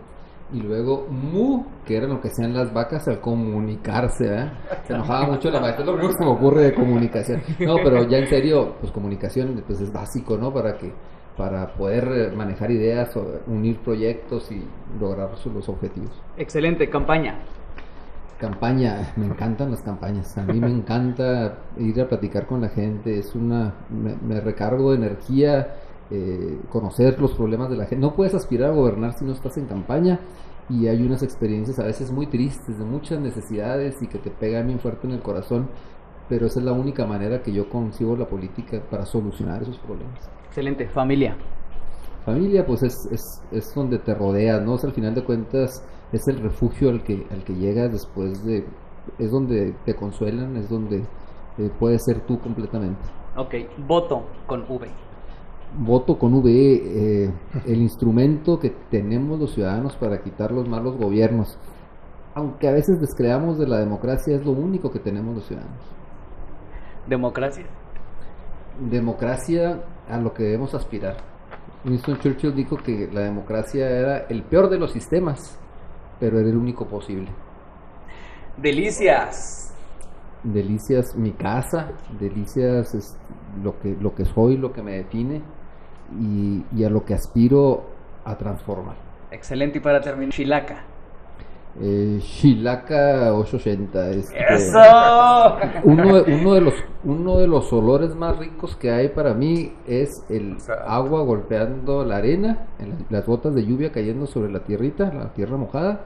[0.52, 4.52] y luego mu, que era lo que hacían las vacas al comunicarse, ¿verdad?
[4.86, 7.42] Se enojaba mucho la maestra, es lo único que se me ocurre de comunicación.
[7.60, 10.52] No, pero ya en serio, pues comunicación pues es básico, ¿no?
[10.52, 10.92] Para que
[11.38, 14.60] para poder eh, manejar ideas, o unir proyectos y
[15.00, 16.10] lograr los objetivos.
[16.36, 17.38] Excelente, campaña.
[18.38, 20.36] Campaña, me encantan las campañas.
[20.36, 23.18] A mí me encanta ir a platicar con la gente.
[23.18, 25.74] Es una, me, me recargo de energía,
[26.10, 28.06] eh, conocer los problemas de la gente.
[28.06, 30.20] No puedes aspirar a gobernar si no estás en campaña.
[30.70, 34.66] Y hay unas experiencias a veces muy tristes, de muchas necesidades y que te pegan
[34.66, 35.68] bien fuerte en el corazón.
[36.28, 40.30] Pero esa es la única manera que yo concibo la política para solucionar esos problemas.
[40.46, 41.36] Excelente, familia.
[42.26, 44.74] Familia, pues es, es, es donde te rodeas, ¿no?
[44.74, 48.44] O sea, al final de cuentas es el refugio al que, al que llegas después
[48.44, 48.66] de...
[49.18, 50.98] Es donde te consuelan, es donde
[51.56, 53.00] eh, puedes ser tú completamente.
[53.36, 53.54] Ok,
[53.86, 54.86] voto con V.
[55.76, 57.30] Voto con VE, eh,
[57.66, 61.58] el instrumento que tenemos los ciudadanos para quitar los malos gobiernos.
[62.34, 65.84] Aunque a veces descreamos de la democracia, es lo único que tenemos los ciudadanos.
[67.06, 67.66] Democracia.
[68.80, 71.16] Democracia a lo que debemos aspirar.
[71.84, 75.58] Winston Churchill dijo que la democracia era el peor de los sistemas,
[76.18, 77.28] pero era el único posible.
[78.56, 79.74] Delicias.
[80.42, 83.16] Delicias mi casa, delicias es
[83.62, 85.42] lo que lo que soy, lo que me define
[86.20, 87.82] y, y a lo que aspiro
[88.24, 88.96] a transformar.
[89.30, 90.84] Excelente, y para terminar, Chilaca.
[91.80, 94.78] Eh, Shilaka 880 este, ¡Eso!
[95.84, 99.74] uno, de- uno de los uno de los olores más ricos que hay para mí
[99.86, 105.12] es el agua golpeando la arena, en las, gotas de lluvia cayendo sobre la tierrita,
[105.12, 106.00] la tierra mojada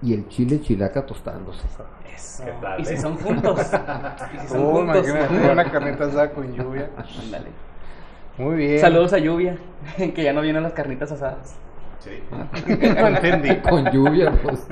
[0.00, 1.66] y el chile chilaca tostándose.
[2.14, 2.44] Eso.
[2.44, 2.98] ¿Qué tal, Y si eh?
[2.98, 3.60] son juntos.
[4.34, 5.06] Y si son Oh, juntos.
[5.06, 6.88] imagínate una carnita asada con lluvia.
[7.22, 7.48] Ándale.
[8.38, 8.78] Muy bien.
[8.80, 9.56] Saludos a Lluvia,
[9.96, 11.56] que ya no vienen las carnitas asadas.
[11.98, 12.22] Sí.
[12.96, 13.56] No entendí.
[13.56, 14.66] Con lluvia, pues.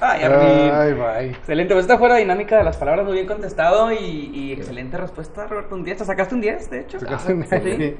[0.00, 0.70] Ay, Armin.
[0.72, 1.30] Ay, bye.
[1.30, 3.96] Excelente, pues esta fue la dinámica de las palabras, muy bien contestado y,
[4.34, 5.74] y excelente respuesta, Roberto.
[5.74, 7.00] Un 10, te sacaste un 10, de hecho.
[7.00, 7.76] Sacaste un Ah, 10.
[7.76, 7.96] sí.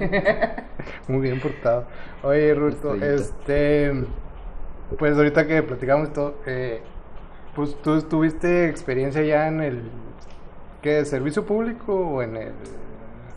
[1.09, 1.87] Muy bien portado.
[2.23, 3.93] Oye, Roberto, este.
[4.99, 6.81] Pues ahorita que platicamos todo, eh,
[7.55, 9.83] pues tú tuviste experiencia ya en el.
[10.83, 11.05] ¿Qué?
[11.05, 12.53] ¿Servicio público o en el.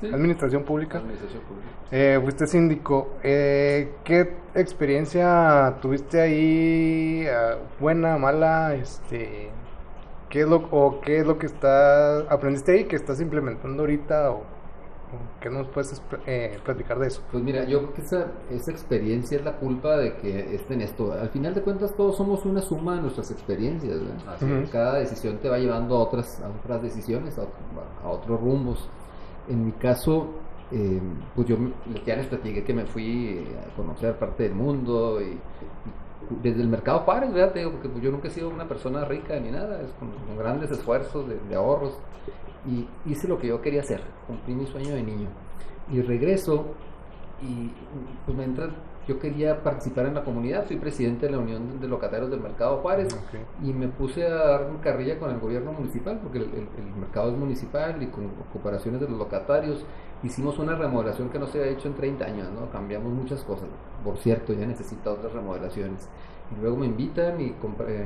[0.02, 0.08] Sí.
[0.08, 1.00] Administración pública?
[1.00, 1.68] Administración pública.
[1.92, 3.16] Eh, fuiste síndico.
[3.22, 7.26] Eh, ¿Qué experiencia tuviste ahí?
[7.28, 8.76] Ah, ¿Buena, mala?
[8.76, 9.50] Este,
[10.30, 14.32] ¿qué es lo, o ¿Qué es lo que estás, aprendiste ahí que estás implementando ahorita?
[14.32, 14.44] ¿O,
[15.42, 17.22] qué nos puedes eh, platicar de eso?
[17.32, 21.12] Pues mira, yo creo que esa, esa experiencia es la culpa de que estén esto.
[21.12, 23.98] Al final de cuentas todos somos una suma de nuestras experiencias.
[24.28, 24.70] Así es.
[24.70, 27.44] Cada decisión te va llevando a otras, a otras decisiones, a,
[28.04, 28.88] a otros rumbos.
[29.50, 30.28] En mi caso,
[30.72, 31.02] eh,
[31.36, 31.58] pues yo
[32.06, 35.38] ya les platiqué que me fui a conocer parte del mundo y,
[36.42, 37.54] desde el mercado Juárez, ¿verdad?
[37.54, 40.12] Te digo, porque pues yo nunca he sido una persona rica ni nada, es con,
[40.38, 41.98] grandes esfuerzos de, de ahorros
[42.68, 45.28] y hice lo que yo quería hacer, cumplí mi sueño de niño
[45.92, 46.66] y regreso
[47.42, 47.72] y
[48.26, 48.70] pues me entra,
[49.10, 52.78] yo quería participar en la comunidad, fui presidente de la Unión de Locatarios del Mercado
[52.78, 53.66] Juárez Ok.
[53.66, 57.32] y me puse a dar carrilla con el gobierno municipal, porque el, el- el mercado
[57.32, 59.84] es municipal y con cooperaciones de los locatarios.
[60.24, 62.70] Hicimos una remodelación que no se había hecho en 30 años, ¿no?
[62.72, 63.68] Cambiamos muchas cosas.
[64.04, 66.08] Por cierto, ya necesita otras remodelaciones.
[66.56, 67.46] Y luego me invitan y
[67.88, 68.06] eh,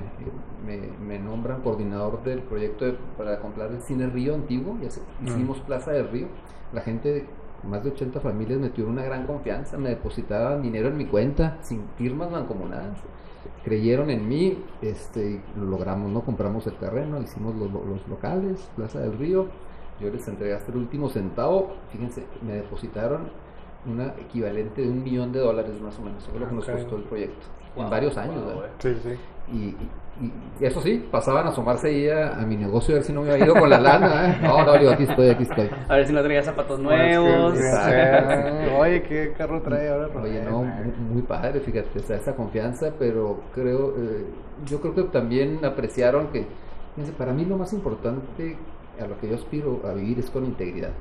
[0.66, 4.78] me, me nombran coordinador del proyecto de- para comprar el Cine Río antiguo.
[4.82, 6.28] Y así- hicimos Plaza del Río.
[6.72, 7.26] La gente,
[7.68, 9.78] más de 80 familias, me tuvieron una gran confianza.
[9.78, 12.98] Me depositaban dinero en mi cuenta sin firmas mancomunadas
[13.64, 16.22] creyeron en mí, este, lo logramos, ¿no?
[16.22, 19.48] Compramos el terreno, hicimos los, los locales, Plaza del Río,
[20.00, 23.30] yo les entregué hasta el último centavo, fíjense, me depositaron
[23.86, 26.98] una equivalente de un millón de dólares más o menos, fue lo que nos costó
[26.98, 27.46] el proyecto,
[27.76, 28.70] Wow, en varios años, wow, ¿verdad?
[28.80, 29.10] Sí, sí.
[29.52, 29.76] Y,
[30.22, 33.22] y- eso sí, pasaban a asomarse ahí a, a mi negocio a ver si no
[33.22, 34.38] me había ido con la lana, ¿eh?
[34.42, 35.70] No, no, digo, aquí estoy, aquí estoy.
[35.90, 37.56] A ver si no traía zapatos nuevos.
[38.80, 40.10] Oye, ¿qué carro trae ahora?
[40.22, 44.26] Oye, no, muy, muy padre, fíjate, sea, esa confianza, pero creo, eh,
[44.66, 46.46] yo creo que también apreciaron que,
[46.96, 48.56] fíjense, para mí lo más importante
[49.02, 50.92] a lo que yo aspiro a vivir es con integridad.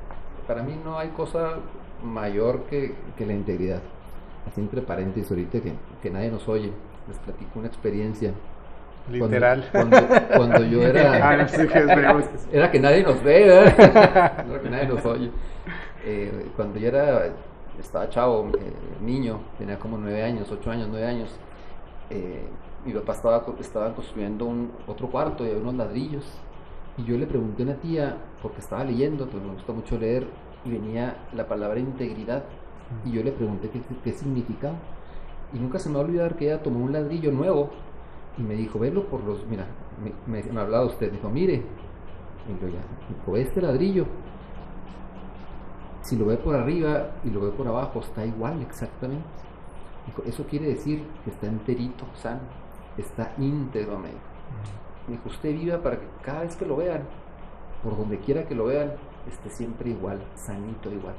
[0.47, 1.53] Para mí no hay cosa
[2.03, 3.81] mayor que, que la integridad.
[4.47, 6.71] Así entre paréntesis ahorita que, que nadie nos oye,
[7.07, 8.33] les platico una experiencia.
[9.11, 9.67] Literal.
[9.71, 9.97] Cuando,
[10.35, 11.37] cuando yo Ah, era...
[11.37, 12.47] no, sí, que sí.
[12.51, 14.45] Era que nadie nos ve, ¿verdad?
[14.49, 15.31] Era que nadie nos oye.
[16.05, 17.33] Eh, cuando yo era,
[17.79, 21.29] estaba chavo, eh, niño, tenía como nueve años, ocho años, nueve años,
[22.09, 22.45] eh,
[22.85, 26.25] mi papá estaba, estaban construyendo un, otro cuarto y había unos ladrillos.
[26.97, 30.27] Y yo le pregunté a una tía, porque estaba leyendo, me gusta mucho leer,
[30.65, 32.43] y venía la palabra integridad.
[33.05, 34.75] Y yo le pregunté qué, qué significaba.
[35.53, 37.69] Y nunca se me va a olvidar que ella tomó un ladrillo nuevo
[38.37, 39.65] y me dijo, velo por los, mira,
[40.03, 44.05] me, me, me hablaba usted, dijo, mire, y yo ya, dijo, este ladrillo,
[46.01, 49.23] si lo ve por arriba y lo ve por abajo, está igual exactamente.
[50.05, 52.41] Dijo, eso quiere decir que está enterito, sano,
[52.97, 54.19] está íntegro, me dijo.
[55.07, 57.03] Me dijo, usted viva para que cada vez que lo vean,
[57.83, 58.93] por donde quiera que lo vean,
[59.29, 61.15] esté siempre igual, sanito igual.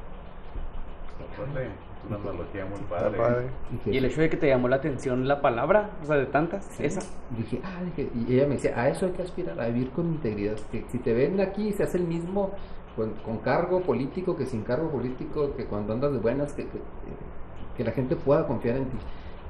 [2.09, 3.49] Una analogía muy padre.
[3.87, 6.65] Y el hecho de que te llamó la atención la palabra, o sea, de tantas,
[6.67, 6.85] Sí.
[6.85, 7.01] esa.
[7.37, 10.07] Dije, ah, dije, y ella me decía, a eso hay que aspirar, a vivir con
[10.07, 10.57] integridad.
[10.71, 12.51] Que si te ven aquí, se hace el mismo
[12.97, 16.79] con, con cargo político que sin cargo político, que cuando andas de buenas, que, que,
[17.77, 18.97] que la gente pueda confiar en ti.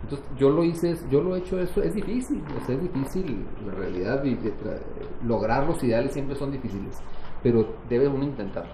[0.03, 3.45] Entonces, yo lo hice, yo lo he hecho, eso es difícil, o sea, es difícil,
[3.67, 4.79] la realidad, y de tra-
[5.27, 7.01] lograr los ideales siempre son difíciles,
[7.43, 8.67] pero debe uno intentar.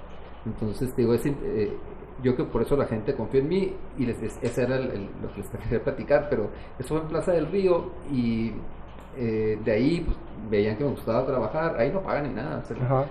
[0.45, 1.77] Entonces, te digo, es, eh,
[2.23, 4.91] yo que por eso la gente confía en mí y les, es- ese era el-
[4.91, 8.53] el- lo que les quería platicar, pero eso fue en Plaza del Río y
[9.17, 10.17] eh, de ahí pues,
[10.51, 12.63] veían que me gustaba trabajar, ahí no pagan ni nada,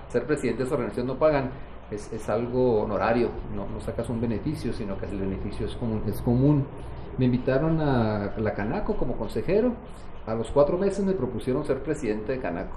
[0.08, 1.50] ser presidente de esa organización no pagan,
[1.90, 6.02] es, es algo honorario, no, no sacas un beneficio, sino que el beneficio es común.
[6.06, 6.64] Es común.
[7.18, 9.72] Me invitaron a la Canaco como consejero,
[10.26, 12.76] a los cuatro meses me propusieron ser presidente de Canaco.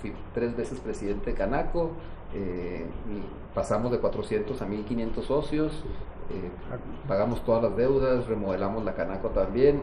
[0.00, 1.90] Fui tres veces presidente de Canaco,
[2.34, 5.84] eh, y pasamos de 400 a 1500 socios,
[6.30, 6.50] eh,
[7.06, 9.80] pagamos todas las deudas, remodelamos la Canaco también.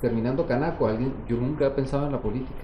[0.00, 2.58] Terminando Canaco, alguien, yo nunca he pensado en la política,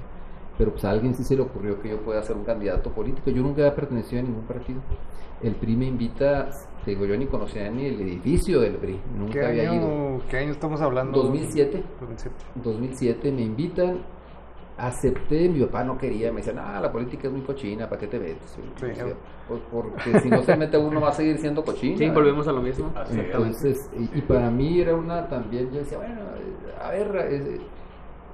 [0.59, 3.31] pero pues a alguien sí se le ocurrió que yo pueda ser un candidato político.
[3.31, 4.81] Yo nunca había pertenecido a ningún partido.
[5.43, 6.49] El PRI me invita,
[6.85, 9.73] te digo, yo ni conocía ni el edificio del PRI, ¿Qué nunca había ido.
[9.75, 11.23] año, ¿Qué año estamos hablando?
[11.23, 11.85] 2007.
[12.01, 12.35] 2007.
[12.65, 13.99] 2007 me invitan,
[14.77, 18.07] acepté, mi papá no quería, me decían, ah, la política es muy cochina, ¿para qué
[18.09, 18.59] te metes?
[18.77, 18.83] Sí,
[19.49, 21.97] pues porque si no se mete uno va a seguir siendo cochina.
[21.97, 22.93] Sí, volvemos a lo mismo.
[23.05, 23.11] Es.
[23.11, 26.21] Entonces, y, y para mí era una también, yo decía, bueno,
[26.83, 27.61] a ver, eh,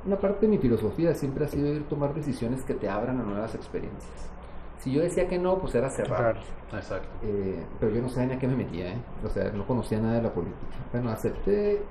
[0.07, 3.21] una parte de mi filosofía siempre ha sido ir a tomar decisiones que te abran
[3.21, 4.31] a nuevas experiencias.
[4.79, 6.33] Si yo decía que no, pues era cerrar.
[6.33, 6.41] Claro.
[6.73, 7.09] Exacto.
[7.23, 8.99] Eh, pero yo no sabía ni a qué me metía, ¿eh?
[9.23, 10.57] o sea, no conocía nada de la política.
[10.91, 11.83] Bueno, acepté, eh,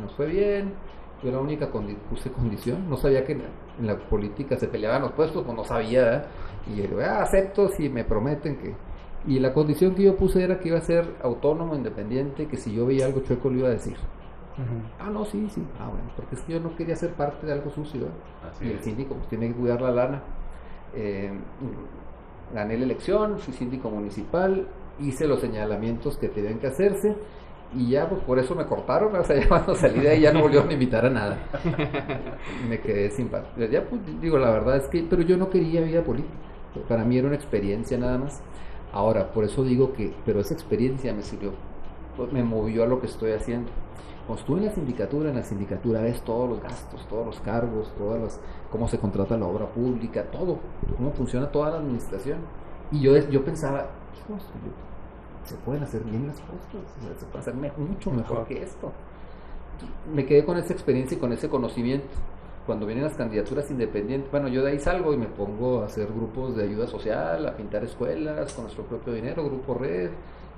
[0.00, 0.72] nos fue bien,
[1.22, 3.42] yo la única condi- puse condición, no sabía que en
[3.78, 6.22] en la política se peleaban los puestos, pues no sabía, ¿eh?
[6.66, 8.74] y yo digo, ah, acepto si me prometen que...
[9.26, 12.72] Y la condición que yo puse era que iba a ser autónomo, independiente, que si
[12.74, 13.96] yo veía algo chueco lo iba a decir.
[14.98, 17.52] Ah, no, sí, sí, ah, bueno, porque es que yo no quería ser parte de
[17.52, 18.48] algo sucio, ¿eh?
[18.50, 20.22] Así y el síndico pues, tiene que cuidar la lana.
[20.94, 21.30] Eh,
[22.52, 24.66] gané la elección, fui síndico municipal,
[24.98, 27.14] hice los señalamientos que tenían que hacerse
[27.76, 30.32] y ya pues por eso me cortaron, o sea, ya cuando salí de ahí ya
[30.32, 31.38] no volvieron a invitar a nada.
[32.68, 35.80] me quedé sin par- Ya pues digo, la verdad es que, pero yo no quería
[35.82, 36.34] vida política,
[36.88, 38.40] para mí era una experiencia nada más.
[38.92, 41.52] Ahora, por eso digo que, pero esa experiencia me sirvió,
[42.16, 43.70] pues, me movió a lo que estoy haciendo.
[44.26, 47.92] Cuando estuve en la sindicatura, en la sindicatura ves todos los gastos, todos los cargos,
[47.96, 50.58] todas las, cómo se contrata la obra pública, todo,
[50.96, 52.38] cómo funciona toda la administración.
[52.90, 53.86] Y yo, yo pensaba,
[54.28, 54.36] yo-
[55.48, 56.66] se pueden hacer bien las cosas,
[57.00, 58.46] o sea, se puede hacer me- mucho mejor Mejor.
[58.46, 58.92] que esto.
[60.12, 62.06] Me quedé con esa experiencia y con ese conocimiento.
[62.66, 66.06] Cuando vienen las candidaturas independientes, bueno, yo de ahí salgo y me pongo a hacer
[66.12, 70.10] grupos de ayuda social, a pintar escuelas con nuestro propio dinero, grupo red,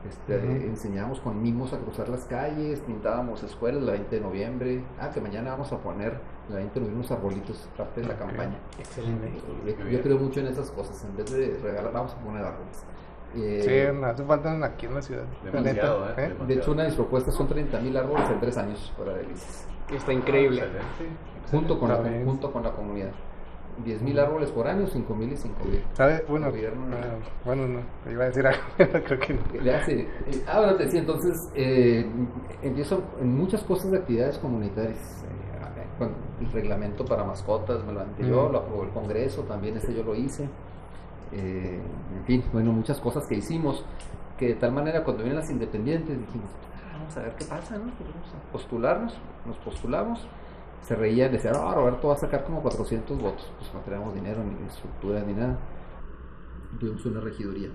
[0.09, 0.35] este,
[0.67, 4.83] enseñamos con mimos a cruzar las calles, pintábamos escuelas el 20 de noviembre.
[4.99, 8.17] Ah, que mañana vamos a poner el 20 de noviembre unos arbolitos, parte de la
[8.17, 8.59] campaña.
[8.79, 9.31] Excelente.
[9.79, 12.83] Yo, yo creo mucho en esas cosas, en vez de regalar, vamos a poner árboles.
[13.37, 15.25] Eh, Sí, no hace falta aquí en la ciudad.
[15.45, 16.35] la Demasiado, neta, ¿eh?
[16.49, 20.13] de hecho, una de mis propuestas son 30.000 árboles en tres años para delicias, Está
[20.13, 20.59] increíble.
[20.63, 21.17] Excelente.
[21.51, 23.11] junto con, la, junto con la comunidad.
[23.85, 25.83] 10.000 árboles por año, 5.000 y 5.000.
[25.95, 26.25] ¿Sabe?
[26.29, 26.85] Bueno, Gobierno.
[26.93, 27.17] ah,
[27.47, 29.41] bueno, no, iba a decir algo, pero creo que no.
[29.63, 30.09] Le hace, eh,
[30.49, 32.05] ah, bueno, te decía, entonces eh,
[32.63, 35.23] empiezo en muchas cosas de actividades comunitarias.
[35.25, 38.53] Eh, con el reglamento para mascotas me lo anterior, Mm.
[38.53, 40.49] lo aprobó el Congreso, también ese yo lo hice.
[41.33, 41.81] Eh,
[42.19, 43.85] en fin, bueno, muchas cosas que hicimos,
[44.39, 47.77] que de tal manera cuando vienen las independientes dijimos, "Ah, vamos a ver qué pasa,
[47.79, 47.85] ¿no?
[47.85, 49.15] Pues vamos a postularnos,
[49.47, 50.27] nos postulamos,
[50.83, 54.43] se reían, decían, ah, Roberto va a sacar como 400 votos, pues no tenemos dinero,
[54.43, 55.59] ni estructura, ni nada.
[56.79, 57.69] Tuvimos una regiduría.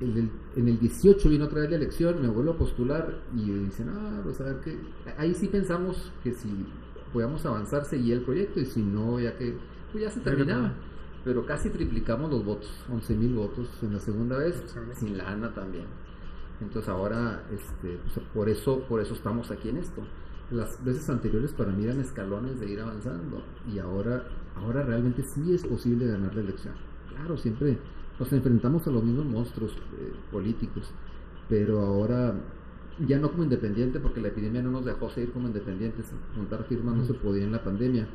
[0.00, 3.50] En el, en el 18 vino otra vez la elección, me vuelvo a postular y
[3.50, 4.78] dicen, ah, pues a ver qué.
[5.18, 6.48] Ahí sí pensamos que si
[7.12, 9.56] podíamos avanzar, seguía el proyecto y si no, ya que
[9.90, 10.72] pues ya se terminaba.
[11.28, 14.64] Pero casi triplicamos los votos, 11 mil votos en la segunda vez,
[14.94, 15.84] sin lana también.
[16.58, 20.02] Entonces ahora, este, pues, por eso, por eso estamos aquí en esto.
[20.50, 24.24] Las veces anteriores para mí eran escalones de ir avanzando y ahora,
[24.56, 26.72] ahora realmente sí es posible ganar la elección.
[27.10, 27.76] claro, siempre
[28.18, 30.90] nos enfrentamos a los mismos monstruos eh, políticos,
[31.46, 32.36] pero ahora
[33.06, 36.96] ya no como independiente, porque la epidemia no nos dejó seguir como independientes, montar firmas
[36.96, 38.08] no se podía en la pandemia,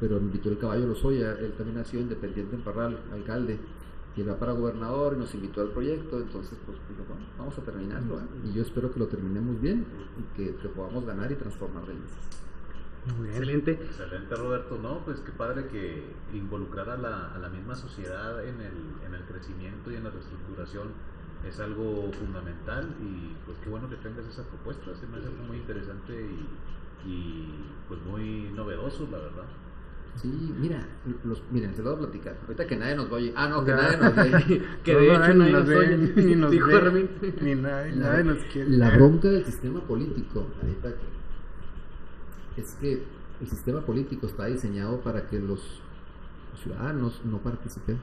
[0.00, 3.58] pero me invitó el caballo Lozoya, él también ha sido independiente en Parral, alcalde,
[4.16, 8.18] y va para gobernador y nos invitó al proyecto, entonces pues bueno, vamos a terminarlo,
[8.18, 8.24] ¿eh?
[8.44, 9.86] y yo espero que lo terminemos bien
[10.18, 12.38] y que, que podamos ganar y transformar Delicias.
[13.16, 13.36] Muy bien.
[13.36, 13.72] Excelente.
[13.72, 14.78] Excelente, Roberto.
[14.82, 19.14] No, pues qué padre que involucrar a la, a la misma sociedad en el, en
[19.14, 20.88] el crecimiento y en la reestructuración
[21.46, 24.94] es algo fundamental y pues qué bueno que tengas esa propuesta.
[24.94, 27.54] Se me hace algo muy interesante y, y
[27.88, 29.46] pues muy novedoso, la verdad.
[30.20, 30.84] Sí, mira,
[31.24, 32.36] los, miren, se lo voy a platicar.
[32.42, 33.32] Ahorita que nadie nos oye.
[33.36, 33.76] Ah, no, que Ya.
[33.76, 34.62] nadie nos ve.
[34.84, 35.96] Que de hecho ni nadie nos oye.
[36.24, 37.08] ni nos Dijo ve,
[37.40, 38.70] ni nadie, La- nadie nos quiere.
[38.70, 40.88] La bronca del sistema político, ahorita
[42.54, 43.02] que- es que
[43.40, 45.80] el sistema político está diseñado para que los
[46.62, 48.00] ciudadanos no participen.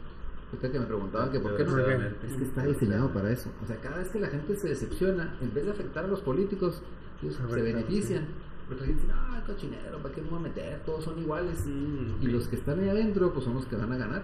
[0.52, 3.50] Ahorita que me preguntaban que por qué no, es que está diseñado para eso.
[3.62, 6.22] O sea, cada vez que la gente se decepciona, en vez de afectar a los
[6.22, 6.82] políticos,
[7.22, 8.26] ellos se benefician.
[8.68, 10.82] Porque la gente dice, ah, cochinero, ¿para qué me voy a meter?
[10.86, 11.66] Todos son iguales.
[11.68, 12.34] Mm, Y ok.
[12.34, 14.24] los que están ahí adentro, pues son los que van a ganar.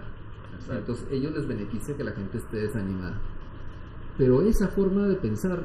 [0.54, 0.74] Exacto.
[0.78, 3.18] Entonces, ellos les beneficia que la gente esté desanimada.
[4.18, 5.64] Pero esa forma de pensar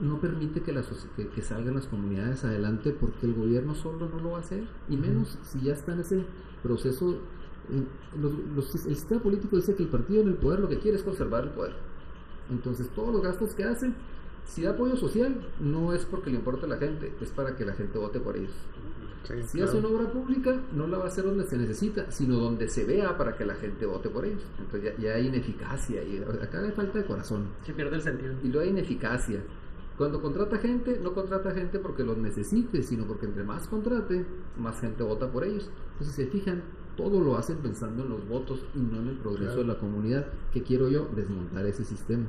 [0.00, 0.82] no permite que, la
[1.16, 4.64] que, que salgan las comunidades adelante porque el gobierno solo no lo va a hacer.
[4.88, 6.24] Y menos si ya está en ese
[6.62, 7.18] proceso.
[7.70, 7.86] en-
[8.20, 10.96] los- los- el sistema político dice que el partido en el poder lo que quiere
[10.96, 11.74] es conservar el poder.
[12.50, 13.94] Entonces, todos los gastos que hacen,
[14.46, 17.64] si da apoyo social, no es porque le importa a la gente, es para que
[17.64, 18.52] la gente vote por ellos.
[19.24, 19.70] Sí, Si claro.
[19.70, 22.84] hace una obra pública, no la va a hacer donde se necesita, sino donde se
[22.84, 24.42] vea para que la gente vote por ellos.
[24.58, 27.44] Entonces ya, ya hay ineficacia, y acá hay falta de corazón.
[27.64, 28.32] Se pierde el sentido.
[28.42, 29.40] Y luego hay ineficacia.
[29.98, 34.24] Cuando contrata gente, no contrata gente porque los necesite, sino porque entre más contrate,
[34.58, 35.70] más gente vota por ellos.
[35.92, 36.62] Entonces, si se fijan,
[36.96, 39.60] todo lo hacen pensando en los votos y no en el progreso Claro.
[39.60, 40.26] de la comunidad.
[40.54, 41.06] ¿Qué quiero yo?
[41.14, 42.24] Desmontar ese sistema.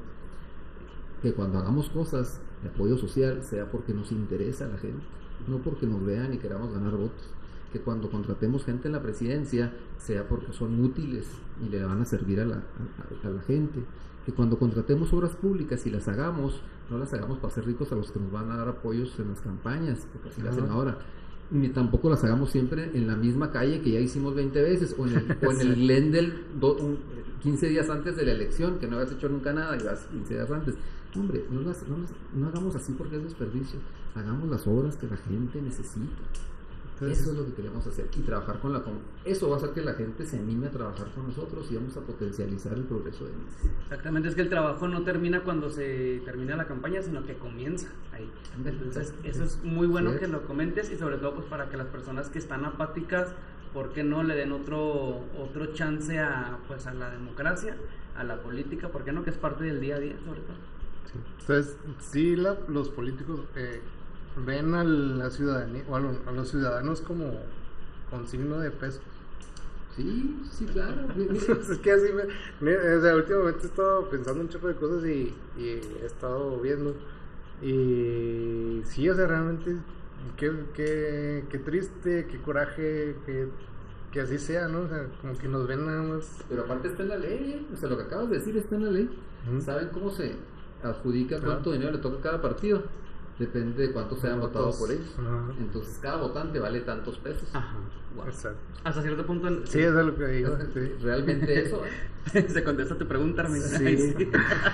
[1.22, 5.04] Que cuando hagamos cosas de apoyo social sea porque nos interesa a la gente,
[5.48, 7.28] no porque nos vean y queramos ganar votos.
[7.72, 11.28] Que cuando contratemos gente en la presidencia sea porque son útiles
[11.66, 13.84] y le van a servir a la, a- a la gente.
[14.26, 17.96] Que cuando contratemos obras públicas y las hagamos, no las hagamos para ser ricos a
[17.96, 20.98] los que nos van a dar apoyos en las campañas, porque así lo hacen ahora.
[21.52, 25.06] Ni tampoco las hagamos siempre en la misma calle que ya hicimos 20 veces, o
[25.06, 26.98] en el, o en el Glendale do- un-
[27.44, 30.34] 15 días antes de la elección, que no habías hecho nunca nada y vas 15
[30.36, 30.76] días antes.
[31.16, 33.80] Hombre, no, las- no las- no hagamos así porque es desperdicio.
[34.16, 36.06] Hagamos las obras que la gente necesita.
[37.10, 39.72] Eso es lo que queremos hacer y trabajar con la com- eso va a hacer
[39.72, 43.26] que la gente se anime a trabajar con nosotros y vamos a potencializar el progreso
[43.26, 43.32] de.
[43.84, 47.88] Exactamente, es que el trabajo no termina cuando se termina la campaña, sino que comienza
[48.14, 48.30] ahí.
[48.66, 50.26] Entonces, eso es muy bueno Cierto.
[50.28, 53.34] que lo comentes y sobre todo pues para que las personas que están apáticas,
[53.74, 57.78] ¿por qué no le den otro otro chance a pues a la democracia,
[58.18, 60.56] a la política, ¿por qué no que es parte del día a día, sobre todo?
[61.12, 61.20] Sí.
[61.42, 63.82] Entonces, sí, la- los políticos eh,
[64.36, 67.34] ven a la ciudadanía o a, lo- a los ciudadanos como
[68.10, 69.02] con signo de peso.
[69.96, 71.08] Sí, sí, claro.
[71.70, 72.24] Es que así me.
[72.62, 75.68] mira, o sea, últimamente he estado pensando un chorro de cosas y, y
[76.02, 76.96] he estado viendo.
[77.62, 79.76] Y sí, o sea, realmente.
[80.38, 83.48] Qué, qué, qué triste, qué coraje, que,
[84.12, 84.82] que así sea, ¿no?
[84.82, 86.44] O sea, como que nos ven nada más.
[86.48, 87.66] Pero aparte está en la ley, ¿eh?
[87.74, 89.10] o sea, lo que acabas de decir está en la ley.
[89.62, 90.36] ¿Saben cómo se
[90.84, 92.84] adjudica cuánto dinero le toca a cada partido?
[93.42, 94.54] Depende de cuántos se hayan Votos.
[94.64, 95.16] votado por ellos.
[95.18, 95.54] Ajá.
[95.60, 97.50] Entonces cada votante vale tantos pesos.
[97.54, 97.76] Ajá.
[98.16, 98.26] Wow.
[98.28, 98.60] Exacto.
[98.84, 100.58] Hasta cierto punto en- Sí, eso es lo que digo.
[100.74, 100.92] sí.
[101.02, 101.82] Realmente eso.
[102.34, 102.46] ¿eh?
[102.48, 103.62] se contesta tu pregunta, Armin.
[103.62, 103.84] Sí.
[103.86, 104.30] Ay, sí.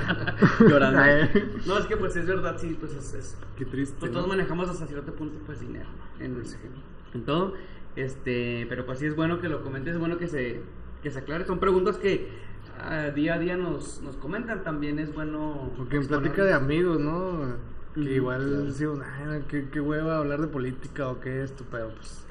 [0.68, 1.00] Llorando.
[1.00, 1.52] Ay.
[1.66, 3.96] No, es que pues es verdad, sí, pues es, es- Qué triste.
[4.00, 4.18] pues ¿no?
[4.18, 5.88] todos manejamos hasta cierto punto pues dinero
[6.20, 6.44] en,
[7.14, 7.54] en todo
[7.96, 10.62] este pero pues sí es bueno que lo comentes es bueno que se
[11.02, 12.28] que se aclare son preguntas que
[12.80, 17.00] ah, día a día nos, nos comentan también es bueno Porque en plática de amigos,
[17.00, 17.56] ¿no?
[18.04, 18.64] Que igual claro.
[18.66, 22.27] decimos, "Ay, qué, qué hueva hablar de política o qué esto, pero pues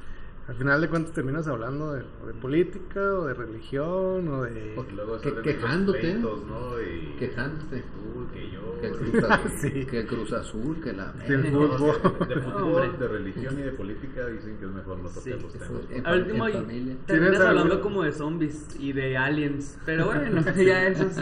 [0.49, 4.77] al final de cuentas terminas hablando de, de política o de religión o de...
[4.89, 5.99] Y luego Que- quejándote.
[6.01, 6.81] pleitos, ¿no?
[6.81, 7.81] Y Quejándote.
[7.83, 8.81] tú, que yo.
[8.81, 9.87] Que el Cruz Azul, Sí.
[9.87, 11.13] que el Cruz Azul, que la...
[11.27, 12.29] que el No, fútbol.
[12.29, 15.31] de, de fútbol, de religión y de política dicen que es mejor no tocar Sí,
[15.31, 15.71] los temas.
[15.91, 17.83] en al último terminas ¿Tienes hablando algo?
[17.83, 21.17] como de zombies y de aliens pero bueno ya eso es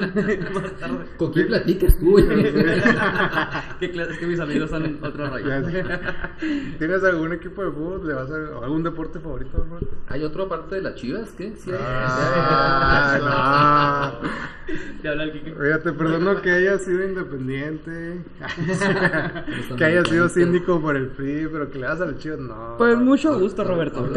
[0.53, 2.17] más tarde ¿Con quién platicas tú?
[3.81, 5.85] que es que mis amigos son otro rollo Ya sé.
[6.79, 8.07] ¿Tienes algún equipo de fútbol?
[8.07, 9.87] ¿Le vas a, o algún deporte deporte favorito, Robert?
[10.09, 11.31] ¿Hay otro aparte de las chivas?
[11.37, 11.55] ¿Qué?
[11.57, 11.79] Sí, hay-
[13.27, 14.21] Ah,
[15.03, 15.51] Te habla el Kike.
[15.53, 15.61] no.
[15.61, 18.23] Oiga, te perdono que haya sido independiente,
[19.77, 22.75] que haya sido síndico por el PRI, pero que le das a los chivos, no.
[22.79, 24.01] Pues mucho gusto, Roberto.
[24.07, 24.11] No,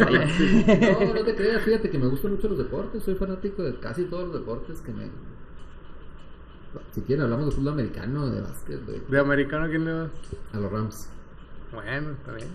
[1.14, 4.24] no te creas, fíjate que me gustan mucho los deportes, soy fanático de casi todos
[4.28, 5.08] los deportes que me...
[6.92, 10.08] Si quieren hablamos de fútbol americano, de básquet, de- ¿De americano quién le va?
[10.52, 11.08] a los Rams.
[11.72, 12.48] Bueno, está bien.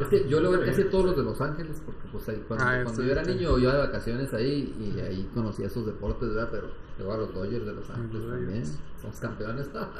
[0.00, 2.42] Es que yo le voy casi a todos los de Los Ángeles, porque pues ahí
[2.46, 3.30] cuando, Ah, cuando sí, yo era sí.
[3.34, 6.48] niño yo iba de vacaciones ahí y ahí conocía esos deportes, ¿verdad?
[6.52, 6.68] Pero
[6.98, 8.64] luego a los Dodgers de Los Ángeles Los también,
[9.00, 9.80] somos campeones, ¿no?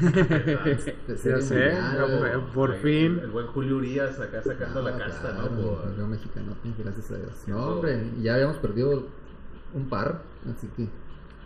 [1.08, 2.40] Ya sé, mundial, ya o- fue.
[2.54, 3.18] Por El- fin.
[3.20, 5.62] El buen Julio Urias acá sacando Ah, la casta, claro, ¿no?
[5.62, 7.32] Por- el mexicano, gracias a Dios.
[7.46, 9.06] No, hombre, ya habíamos perdido
[9.74, 10.88] un par, así que...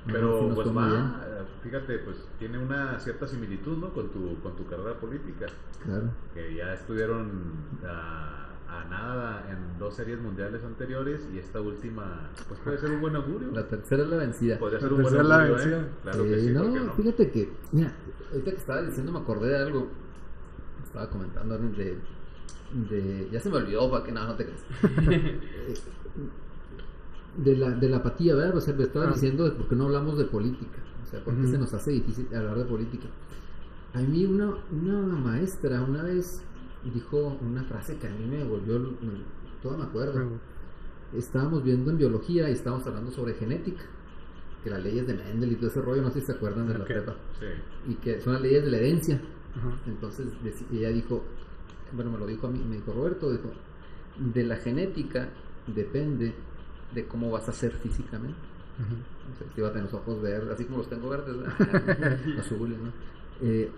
[0.07, 3.93] sí Pero pues bien, va, fíjate, pues tiene una cierta similitud, ¿no?
[3.93, 5.47] Con tu, con tu carrera política,
[5.85, 6.11] claro.
[6.35, 7.53] que ya estuvieron
[7.87, 13.01] a, a nada en dos series mundiales anteriores y esta última, pues puede ser un
[13.01, 13.51] buen augurio.
[13.53, 14.59] La tercera es la vencida.
[14.59, 15.81] Podría ser La un buen la augurio, vencida.
[15.81, 15.87] ¿eh?
[16.03, 17.93] Claro Eh, que sí, no, fíjate que, mira,
[18.31, 19.89] ahorita que estaba diciendo me acordé de algo.
[20.85, 21.99] Estaba comentando de,
[22.73, 24.65] de ya se me olvidó, para que no, no te creas.
[27.37, 28.57] De la, de la apatía, ¿verdad?
[28.57, 29.13] O sea, me estaba Ah.
[29.13, 30.79] diciendo de por qué no hablamos de política.
[31.03, 31.51] O sea, por qué Ujú.
[31.51, 33.07] se nos hace difícil hablar de política.
[33.93, 36.43] A mí una, una maestra una vez
[36.93, 39.23] dijo una frase que a mí me volvió, me-
[39.63, 40.39] todo me acuerdo
[41.15, 43.83] estábamos viendo en biología y estábamos hablando sobre genética,
[44.65, 46.75] que las leyes de Mendel y todo ese rollo, no sé si se acuerdan de
[46.75, 46.87] la Ok.
[46.87, 47.93] prepa, Sí.
[47.93, 49.21] y que son las leyes de la herencia.
[49.57, 49.79] Ajá.
[49.87, 51.23] Entonces deci- ella dijo,
[51.93, 53.51] bueno, me lo dijo a mí, me dijo Roberto, dijo,
[54.19, 55.29] de la genética
[55.69, 56.35] depende
[56.95, 58.39] de cómo vas a ser físicamente.
[59.35, 61.37] O sea, si vas a tener los ojos verdes, así como los tengo verdes,
[62.39, 62.93] azules, ¿no?
[63.41, 63.71] Eh,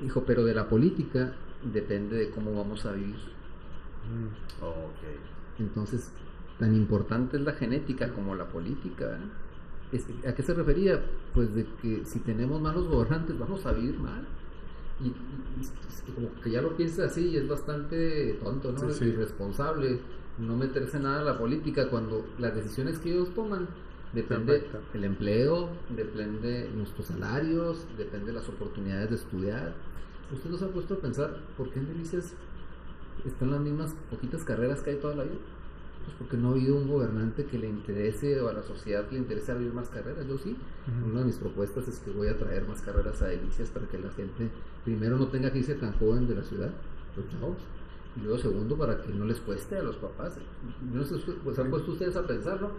[0.00, 1.34] dijo, pero de la política
[1.72, 3.14] depende de cómo vamos a vivir.
[3.16, 4.64] Mm.
[4.64, 5.60] Ok.
[5.60, 6.10] Entonces,
[6.58, 9.18] tan importante es la genética como la política.
[9.92, 11.00] Es- ¿A qué se refería?
[11.34, 14.26] Pues de que si tenemos malos gobernantes vamos a vivir mal.
[15.00, 15.10] Y, y-
[15.60, 18.78] y- y como que ya lo piensas así y es bastante tonto, ¿no?
[18.90, 19.04] Sí, sí.
[19.06, 20.00] Irresponsable
[20.38, 23.68] no meterse nada en la política cuando las decisiones que ellos toman
[24.12, 24.78] depende Perfecto.
[24.94, 29.74] el empleo, depende nuestros salarios, depende las oportunidades de estudiar.
[30.32, 32.32] ¿Usted no se ha puesto a pensar por qué en Delicias
[33.24, 35.36] están las mismas poquitas carreras que hay toda la vida?
[36.04, 39.18] Pues porque no ha habido un gobernante que le interese o a la sociedad le
[39.18, 40.26] interese abrir más carreras.
[40.26, 40.56] Yo sí.
[41.06, 43.98] Una de mis propuestas es que voy a traer más carreras a Delicias para que
[43.98, 44.50] la gente,
[44.84, 46.72] primero, no tenga que irse tan joven de la ciudad,
[47.16, 47.58] los chavos.
[48.16, 50.38] Y luego, segundo, para que no les cueste a los papás.
[50.92, 52.72] No sé, pues han puesto ustedes a pensarlo.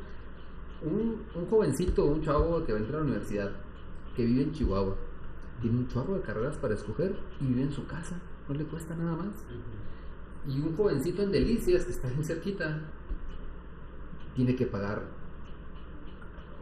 [0.84, 3.52] Un, un jovencito, un chavo que va a entrar a la universidad,
[4.16, 4.96] que vive en Chihuahua,
[5.62, 8.20] tiene un chorro de carreras para escoger y vive en su casa.
[8.48, 9.46] No le cuesta nada más.
[10.46, 12.82] Y un jovencito en Delicias, que está bien cerquita,
[14.36, 15.04] tiene que pagar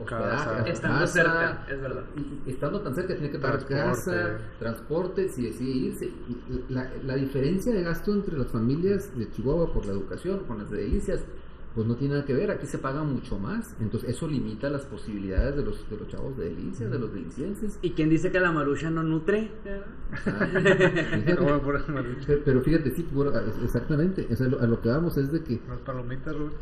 [0.04, 0.72] hospedaje.
[0.72, 2.04] Estando casa, cerca, es verdad.
[2.46, 6.06] estando tan cerca tiene que pagar casa, transporte, si decide irse.
[6.06, 10.60] Y La, la diferencia de gasto entre las familias de Chihuahua por la educación con
[10.60, 11.22] las de Delicias,
[11.74, 13.76] pues no tiene nada que ver, aquí se paga mucho más.
[13.80, 17.80] Entonces eso limita las posibilidades de los, de los chavos de Delicias, de los delicienses.
[17.82, 19.52] ¿Y quién dice que la marucha no nutre?
[19.66, 20.48] Ah.
[20.48, 21.62] No.
[22.28, 23.08] Pero, pero fíjate, sí,
[23.64, 24.28] exactamente.
[24.30, 26.56] O sea, a lo que vamos es de que Las palomitas, Robert.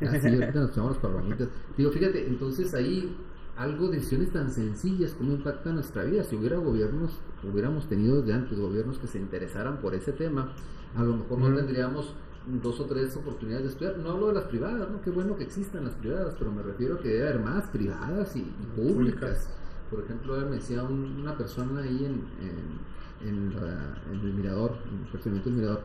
[0.00, 1.48] Así ahorita nos echamos palomitas.
[1.76, 3.16] Digo, fíjate, entonces ahí
[3.56, 6.22] algo, decisiones tan sencillas, cómo impactan nuestra vida.
[6.24, 10.52] Si hubiera gobiernos, hubiéramos tenido desde antes gobiernos que se interesaran por ese tema,
[10.94, 12.14] a lo mejor no tendríamos
[12.62, 13.98] dos o tres oportunidades de estudiar.
[13.98, 15.00] No hablo de las privadas, ¿no?
[15.00, 18.36] Qué bueno que existan las privadas, pero me refiero a que debe haber más privadas
[18.36, 19.48] y, y públicas.
[19.90, 24.76] Por ejemplo, me decía un- una persona ahí en, en, en la- en el mirador,
[25.24, 25.80] en el del mirador,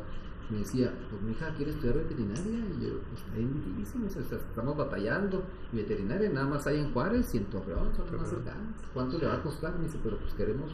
[0.51, 4.09] me decía, pues mi hija quiere estudiar veterinaria y yo, pues está bien difícil, o
[4.09, 5.43] sea, estamos batallando.
[5.71, 8.25] Y veterinaria nada más hay en Juárez y en Torreón, son más Torreón.
[8.25, 8.75] cercanas.
[8.93, 9.77] ¿Cuánto le va a costar?
[9.77, 10.71] Me dice, pero pues queremos,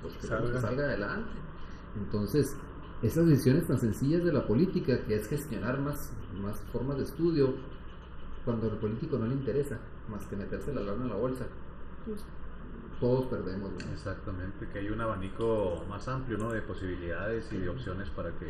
[0.00, 0.60] pues queremos que Salga.
[0.60, 1.30] salga adelante.
[1.96, 2.56] Entonces,
[3.02, 7.54] esas decisiones tan sencillas de la política, que es gestionar más, más formas de estudio,
[8.44, 11.46] cuando al político no le interesa, más que meterse la lana en la bolsa,
[12.06, 12.24] pues
[12.98, 13.70] todos perdemos.
[13.72, 13.92] ¿no?
[13.92, 16.52] Exactamente, que hay un abanico más amplio ¿no?
[16.52, 18.46] de posibilidades y de opciones para que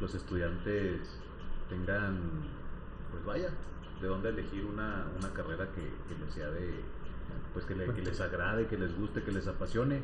[0.00, 1.00] los estudiantes
[1.68, 2.18] tengan,
[3.10, 3.50] pues vaya,
[4.00, 5.82] de dónde elegir una, una carrera que,
[6.24, 6.70] les sea de,
[7.52, 10.02] pues que, le- que les agrade, que les guste, que les apasione.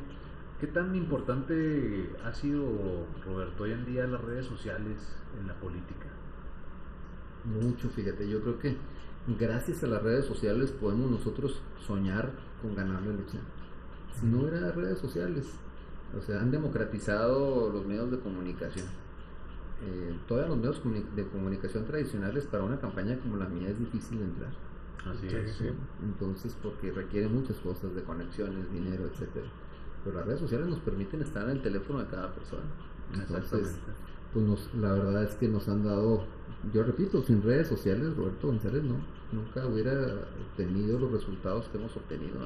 [0.59, 4.97] ¿Qué tan importante ha sido, Roberto, hoy en día las redes sociales
[5.39, 6.07] en la política?
[7.45, 8.75] Mucho, fíjate, yo creo que
[9.39, 12.31] gracias a las redes sociales podemos nosotros soñar
[12.61, 13.43] con ganar la elección.
[14.19, 15.47] Si no hubiera redes sociales,
[16.17, 18.87] o sea, han democratizado los medios de comunicación.
[19.83, 24.21] Eh, todavía los medios de comunicación tradicionales para una campaña como la mía es difícil
[24.21, 24.51] entrar.
[25.05, 25.51] Así Sí, es.
[25.55, 25.65] sí.
[26.03, 29.45] Entonces, porque requiere muchas cosas de conexiones, dinero, etcétera.
[30.03, 32.63] Pero las redes sociales nos permiten estar en el teléfono de cada persona.
[33.13, 33.79] Entonces, Exactamente.
[34.33, 36.25] pues nos, la verdad es que nos han dado,
[36.73, 38.95] yo repito, sin redes sociales, Roberto González no,
[39.31, 39.93] nunca hubiera
[40.51, 42.39] obtenido los resultados que hemos obtenido.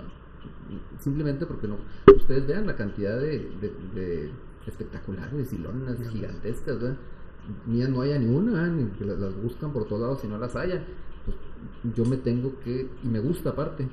[1.00, 1.78] Simplemente porque no,
[2.16, 4.32] ustedes vean la cantidad de, de- de
[4.68, 6.98] espectaculares y lonas gigantescas, ¿verdad?
[7.66, 10.38] Mías no haya ni una, ni que las, las buscan por todos lados y no
[10.38, 10.84] las haya.
[11.26, 11.38] Pues
[11.96, 13.88] yo me tengo que, y me gusta aparte,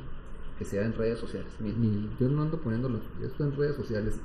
[0.59, 1.51] que sea en redes sociales.
[1.61, 4.19] Ni- ni- yo no ando poniéndolo, yo estoy en redes sociales.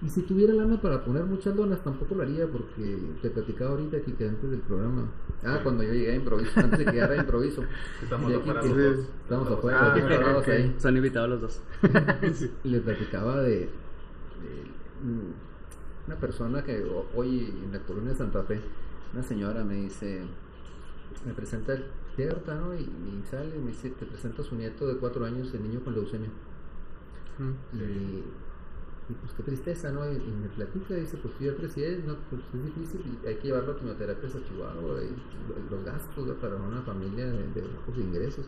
[0.00, 3.96] Y si tuviera lana para poner muchas lonas, tampoco lo haría, porque te platicaba ahorita
[3.96, 5.10] aquí que antes del programa.
[5.44, 7.64] Ah, cuando yo llegué a improviso, antes de que llegara a improviso.
[8.02, 9.06] Estamos afuera los dos.
[9.24, 10.48] Estamos afuera, Ah, estamos parados ok.
[10.50, 10.74] ahí.
[10.78, 11.60] Son invitados los dos.
[12.62, 13.68] Y le platicaba de, de,
[16.08, 18.60] una persona que ho- hoy en la colonia de Santa Fe,
[19.14, 20.22] una señora me dice,
[21.26, 21.84] me presenta el
[22.16, 22.74] Berta, ¿no?
[22.74, 25.62] Y, y sale y me dice, te presenta a su nieto de cuatro años, el
[25.62, 26.30] niño con leucemia.
[27.38, 27.54] Mm.
[27.76, 28.24] Y,
[29.14, 30.10] pues qué tristeza, ¿no?
[30.10, 33.36] Y, y me platica, dice, pues fui al presidente, no, pues es difícil y hay
[33.36, 35.08] que llevarlo a quimioterapias a Chihuahua y
[35.48, 36.34] lo- los gastos ¿no?
[36.34, 38.46] para una familia de, de bajos ingresos.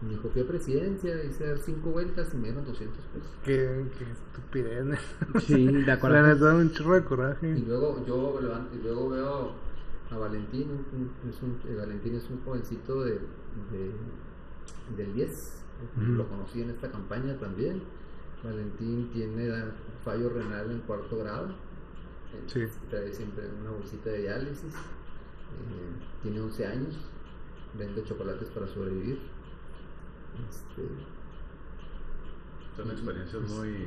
[0.00, 3.30] Y me dijo, fui a presidencia, hice dar cinco vueltas y me dieron 200 pesos.
[3.44, 4.84] Qué, qué estupidez.
[4.84, 4.96] ¿no?
[5.40, 6.22] Sí, La acuerdo.
[6.22, 7.58] neta, un chorro de Y coraje.
[7.66, 9.52] luego yo levanto, y luego veo
[10.10, 13.92] a Valentín, un- un- es un, eh, Valentín es un jovencito de, de-
[14.96, 15.64] del 10,
[15.96, 16.12] Ujú.
[16.12, 17.82] lo conocí en esta campaña también.
[18.44, 19.50] Valentín tiene
[20.04, 21.48] fallo renal en cuarto grado,
[22.46, 22.64] Sí.
[22.90, 26.94] trae siempre una bolsita de diálisis, eh, tiene 11 años,
[27.76, 29.18] vende chocolates para sobrevivir.
[30.48, 30.82] Este,
[32.76, 33.86] Son experiencias muy.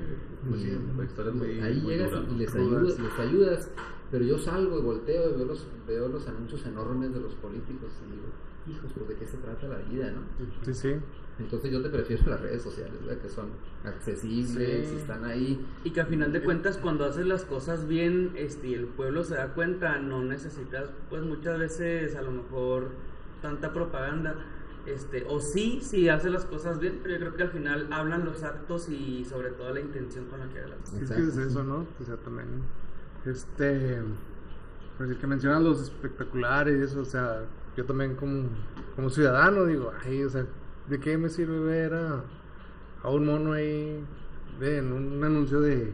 [0.49, 1.59] Pues sí, historias muy.
[1.61, 3.69] ahí muy llegas duras, y les ayudas, les ayudas,
[4.11, 7.89] pero yo salgo y volteo y veo los, veo los anuncios enormes de los políticos
[8.05, 8.27] y digo,
[8.67, 10.21] hijos, pues de qué se trata la vida, ¿no?
[10.65, 10.95] Sí, sí.
[11.39, 13.21] Entonces yo te prefiero las redes sociales, ¿verdad?
[13.21, 13.49] Que son
[13.83, 14.95] accesibles, Sí.
[14.97, 15.65] están ahí.
[15.83, 19.23] Y que a final de cuentas cuando haces las cosas bien este, y el pueblo
[19.23, 22.89] se da cuenta, no necesitas pues muchas veces a lo mejor
[23.41, 24.35] tanta propaganda.
[24.85, 28.25] Este, o sí, si haces las cosas bien, pero yo creo que al final hablan
[28.25, 30.77] los actos y sobre todo la intención con la que hagas.
[30.83, 31.41] Sí, es Exacto, que es sí.
[31.43, 31.85] eso, ¿no?
[31.99, 32.47] O sea, también.
[33.25, 33.99] Este.
[34.97, 37.43] Pues el que mencionan los espectaculares, o sea,
[37.77, 38.49] yo también como,
[38.95, 40.45] como ciudadano digo, ay, o sea,
[40.87, 42.23] ¿de qué me sirve ver a,
[43.03, 44.03] a un mono ahí
[44.61, 45.91] en un anuncio de,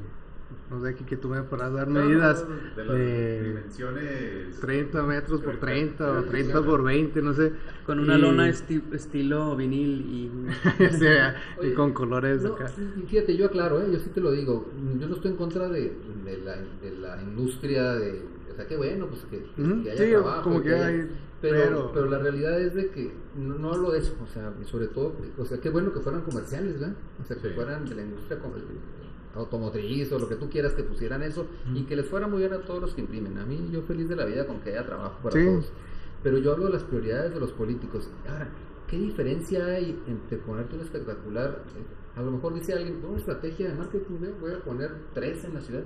[0.70, 4.60] no sé, aquí que tú me podrás dar No, medidas de las de dimensiones.
[4.60, 7.54] 30 metros por 30 o Sí, 30 sí, por 20, no sé.
[7.86, 10.32] Con una Y- lona esti- estilo vinil y...
[10.92, 12.72] Sí, y Oye, con colores No, acá.
[12.98, 13.88] y fíjate, yo aclaro, ¿eh?
[13.92, 14.70] yo sí te lo digo,
[15.00, 15.94] yo no estoy en contra de,
[16.26, 18.22] de, la, de la industria, de,
[18.52, 20.44] o sea, qué bueno, pues que, que- Ujú, que haya sí, trabajo.
[20.44, 21.10] como y que haya- hay,
[21.42, 24.54] pero, pero- pero la realidad es de que no, no hablo de eso, o sea,
[24.62, 26.96] y sobre todo, o sea, qué bueno que fueran comerciales, ¿verdad?
[27.22, 27.54] O sea, que Sí.
[27.56, 28.40] fueran de la industria
[29.36, 32.54] automotriz o lo que tú quieras que pusieran eso y que les fuera muy bien
[32.54, 33.38] a todos los que imprimen.
[33.38, 35.46] A mí yo feliz de la vida con que haya trabajo para Sí.
[35.46, 35.72] todos.
[36.24, 38.10] Pero yo hablo de las prioridades de los políticos.
[38.28, 38.50] Ahora,
[38.88, 41.64] ¿qué diferencia hay entre ponerte un espectacular?
[41.78, 45.54] eh, A lo mejor dice alguien, una estrategia de marketing, voy a poner tres en
[45.54, 45.84] la ciudad.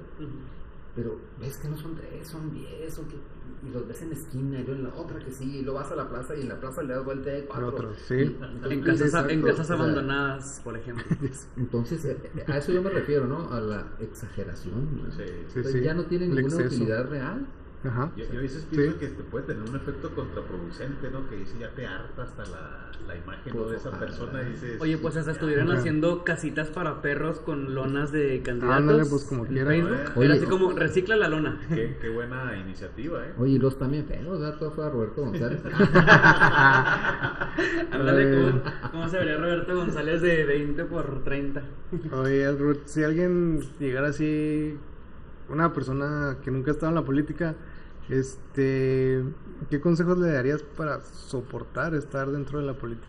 [0.95, 3.15] Pero ves que no son tres, son diez, son que-
[3.63, 5.79] y los ves en la esquina, y luego en la otra que sí, y luego
[5.79, 7.67] vas a la plaza y en la plaza le das vuelta hay cuatro.
[7.67, 8.15] Otro, sí.
[8.15, 11.03] Entonces En casas, en casas o sea, abandonadas, por ejemplo.
[11.57, 13.51] Entonces, eh, eh, a eso yo me refiero, ¿no?
[13.53, 14.97] A la exageración.
[15.03, 15.11] ¿no?
[15.11, 15.17] Sí.
[15.25, 15.81] Sí, Entonces, sí.
[15.81, 16.75] ya no tiene ninguna exceso.
[16.75, 17.45] utilidad real.
[17.83, 18.11] Ajá.
[18.15, 18.75] Yo, yo a veces Sí.
[18.75, 21.27] pienso que te puede tener un efecto contraproducente, ¿no?
[21.29, 23.61] Que dice ya te harta hasta la, la imagen ¿no?
[23.61, 24.41] Pues, de esa persona.
[24.43, 25.79] Y dices, Oye, pues hasta ya, estuvieron Ajá.
[25.79, 28.77] haciendo casitas para perros con lonas de candidatos.
[28.77, 29.67] Ándale, pues, como quieran.
[29.73, 29.97] Facebook.
[30.15, 31.59] Oye, Era así como, recicla la lona.
[31.69, 33.33] Qué, qué buena iniciativa, ¿eh?
[33.39, 34.59] Oye, y los también feos, ¿verdad?
[34.59, 35.59] Todo fue a Roberto González.
[37.91, 38.51] Ándale.
[38.51, 38.61] ¿cómo,
[38.91, 41.61] cómo se vería Roberto González de 20 por 30?
[42.13, 44.77] Oye, Ruth, si alguien llegara así,
[45.49, 47.55] una persona que nunca ha estado en la política,
[48.11, 49.23] este,
[49.69, 53.07] ¿qué consejos le darías para soportar estar dentro de la política?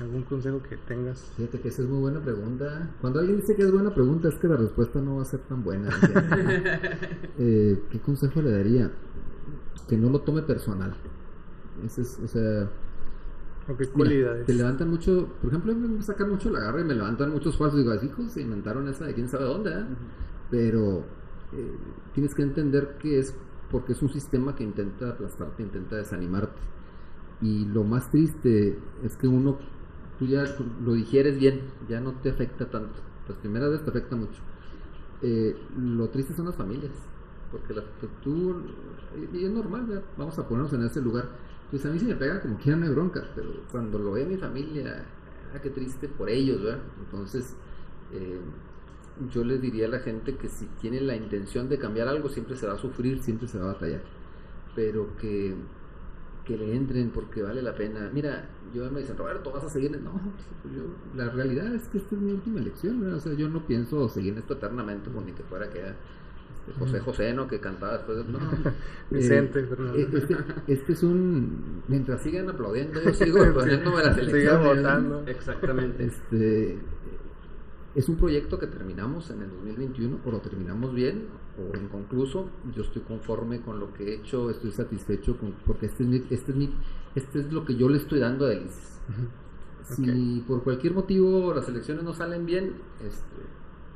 [0.00, 1.20] ¿Algún consejo que tengas?
[1.36, 2.90] Fíjate que esa es muy buena pregunta.
[3.00, 5.40] Cuando alguien dice que es buena pregunta, es que la respuesta no va a ser
[5.40, 5.88] tan buena.
[7.38, 8.90] Eh, ¿Qué consejo le daría?
[9.86, 10.94] Que no lo tome personal.
[11.84, 12.70] Ese es, o sea,
[13.68, 14.46] ¿O qué Mira, cualidades?
[14.46, 17.78] te levantan mucho, por ejemplo, me sacan mucho la garra y me levantan muchos falsos.
[17.78, 19.84] Digo, hijos, se inventaron esa de quién sabe dónde, ¿eh?
[20.50, 21.04] Pero
[21.52, 21.76] eh,
[22.14, 23.34] tienes que entender que es
[23.70, 26.60] porque es un sistema que intenta aplastarte, intenta desanimarte.
[27.42, 29.58] Y lo más triste es que uno,
[30.18, 30.44] tú ya
[30.84, 33.00] lo digieres bien, ya no te afecta tanto.
[33.28, 34.40] Las primeras veces te afecta mucho.
[35.22, 36.92] Eh, lo triste son las familias.
[37.50, 37.82] porque la,
[38.22, 38.56] tú-
[39.32, 40.04] y es normal, ¿verdad?
[40.16, 41.28] vamos a ponernos en ese lugar.
[41.70, 44.24] Pues a mí sí me pega como quiera, no hay bronca, pero cuando lo ve
[44.26, 45.04] mi familia,
[45.54, 46.80] ah, qué triste por ellos, ¿verdad?
[47.04, 47.54] Entonces,
[48.12, 48.40] eh,
[49.32, 52.56] yo les diría a la gente que si tiene la intención de cambiar algo, siempre
[52.56, 54.02] se va a sufrir, siempre se va a batallar,
[54.74, 55.54] pero que,
[56.44, 58.10] que le entren porque vale la pena.
[58.12, 59.94] Mira, yo me dicen, Roberto, vas a seguir.
[59.94, 60.12] en-?" No,
[60.62, 60.82] pues yo,
[61.14, 63.16] la realidad es que esta es mi última elección, ¿verdad?
[63.18, 65.80] o sea, yo no pienso seguir en esto eternamente, pues, ni que fuera que
[66.68, 67.46] este, José José, ¿no?
[67.46, 68.24] Que cantaba después de...
[68.32, 68.38] No,
[69.10, 70.36] Vicente, Eh, pero eh, este,
[70.66, 71.82] este es un...
[71.86, 74.62] Mientras sigan aplaudiendo, yo sigo poniéndome la Siga selección.
[74.62, 74.76] ¿verdad?
[74.76, 75.24] votando.
[75.26, 76.04] Exactamente.
[76.04, 76.78] Este,
[77.96, 81.24] es un proyecto que terminamos en el 2021, o lo terminamos bien,
[81.58, 82.48] o inconcluso.
[82.74, 86.16] Yo estoy conforme con lo que he hecho, estoy satisfecho con, porque este es, mi,
[86.30, 86.74] este, es mi-
[87.14, 89.00] este es lo que yo le estoy dando a Delices.
[89.82, 92.72] Si por cualquier motivo las elecciones no salen bien,
[93.04, 93.36] este,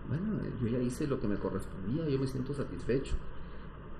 [0.09, 3.14] bueno, yo ya hice lo que me correspondía, yo me siento satisfecho.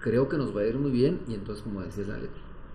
[0.01, 2.29] Creo que nos va a ir muy bien y entonces, como decías, Ale,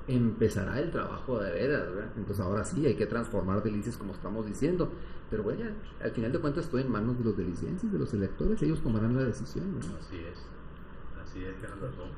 [0.07, 2.11] empezará el trabajo de veras, ¿verdad?
[2.15, 4.91] Entonces ahora sí, hay que transformar delicias como estamos diciendo.
[5.29, 8.13] Pero bueno, ya, al final de cuentas estoy en manos de los delicienses, de los
[8.13, 9.73] electores, ellos tomarán la decisión.
[9.75, 9.97] ¿verdad?
[9.99, 10.45] Así es.
[11.23, 12.09] Así es, tienes razón.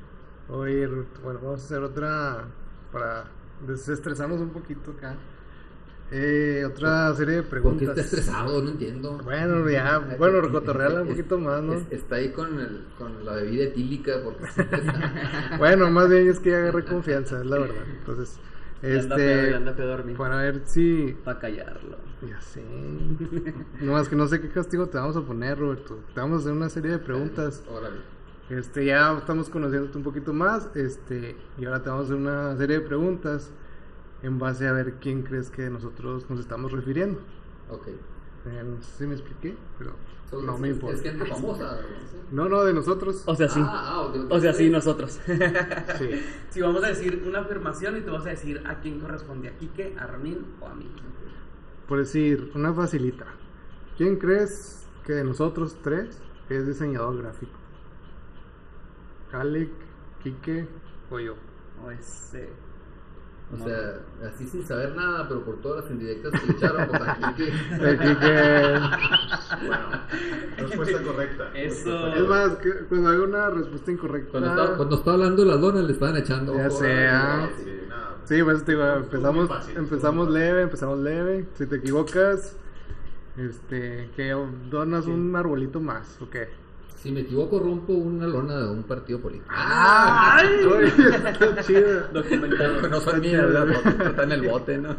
[0.48, 2.44] Oye, Ruth, bueno, vamos a hacer otra
[2.92, 3.24] para
[3.66, 5.16] desestresarnos un poquito acá.
[6.10, 7.88] Eh, otra serie de ¿Por qué preguntas.
[7.90, 8.62] está estresado?
[8.62, 9.18] No entiendo.
[9.24, 11.74] Bueno, ya, bueno, recotorreala un poquito más, ¿no?
[11.74, 14.64] Es- Está ahí con, el, con la bebida etílica porque está-
[15.58, 17.82] Bueno, más bien es que ya agarré confianza, es la verdad.
[17.98, 18.38] Entonces,
[18.80, 20.16] este, anda dormir.
[20.16, 21.96] para ver si, Para callarlo.
[22.26, 22.62] ya sé,
[23.80, 25.98] no más que no sé qué castigo te vamos a poner, Roberto.
[26.14, 27.62] Te vamos a hacer una serie de preguntas.
[27.68, 27.96] Órale.
[28.48, 32.56] Este, ya estamos conociéndote un poquito más, este, y ahora te vamos a hacer una
[32.56, 33.50] serie de preguntas
[34.22, 37.20] en base a ver quién crees que nosotros nos estamos refiriendo.
[37.70, 37.88] Ok.
[37.88, 39.92] Eh, no sé si me expliqué, pero
[40.30, 40.96] So, no es- me importa.
[40.96, 41.80] Es gente famosa.
[42.30, 42.48] ¿no?
[42.48, 43.22] No, de nosotros.
[43.26, 43.60] O sea, sí.
[43.62, 44.32] Ah, ah, ok, ok.
[44.32, 45.18] O sea, sí, nosotros.
[45.24, 45.32] Sí.
[46.50, 49.56] Si vamos a decir una afirmación y tú vas a decir a quién corresponde, a
[49.56, 50.90] Quique, a Ramín o a mí.
[51.86, 53.26] Por decir, una facilita.
[53.96, 57.52] ¿Quién crees que de nosotros tres es diseñador gráfico?
[59.32, 59.70] Alec,
[60.22, 60.66] Quique
[61.10, 61.34] o yo.
[61.84, 62.48] O ese.
[63.50, 67.02] O sea, así sin saber nada, pero por todas las indirectas que le echaron, pues
[67.02, 67.44] aquí que...
[67.96, 68.78] Quique.
[70.58, 71.50] Respuesta correcta.
[71.54, 72.14] Eso.
[72.14, 74.30] Es más, que cuando hago una respuesta incorrecta.
[74.32, 76.54] Cuando estaba, cuando estaba hablando las donas le estaban echando.
[76.56, 77.08] Ya ¿verdad?
[77.10, 77.48] ah.
[77.56, 78.16] Sí, nada.
[78.24, 81.48] Sí, pues te digo, empezamos, fácil, empezamos leve, empezamos leve.
[81.54, 82.54] Si te equivocas,
[83.38, 84.36] este, que
[84.68, 86.48] donas un arbolito más, ¿o qué?
[86.98, 89.46] Si me equivoco, rompo una lona de un partido político.
[89.56, 90.48] ¡Ay!
[91.38, 92.00] Qué chido.
[92.12, 92.88] Documentado.
[92.88, 93.70] no son mías, ¿verdad?
[94.08, 94.96] está en el bote, ¿no?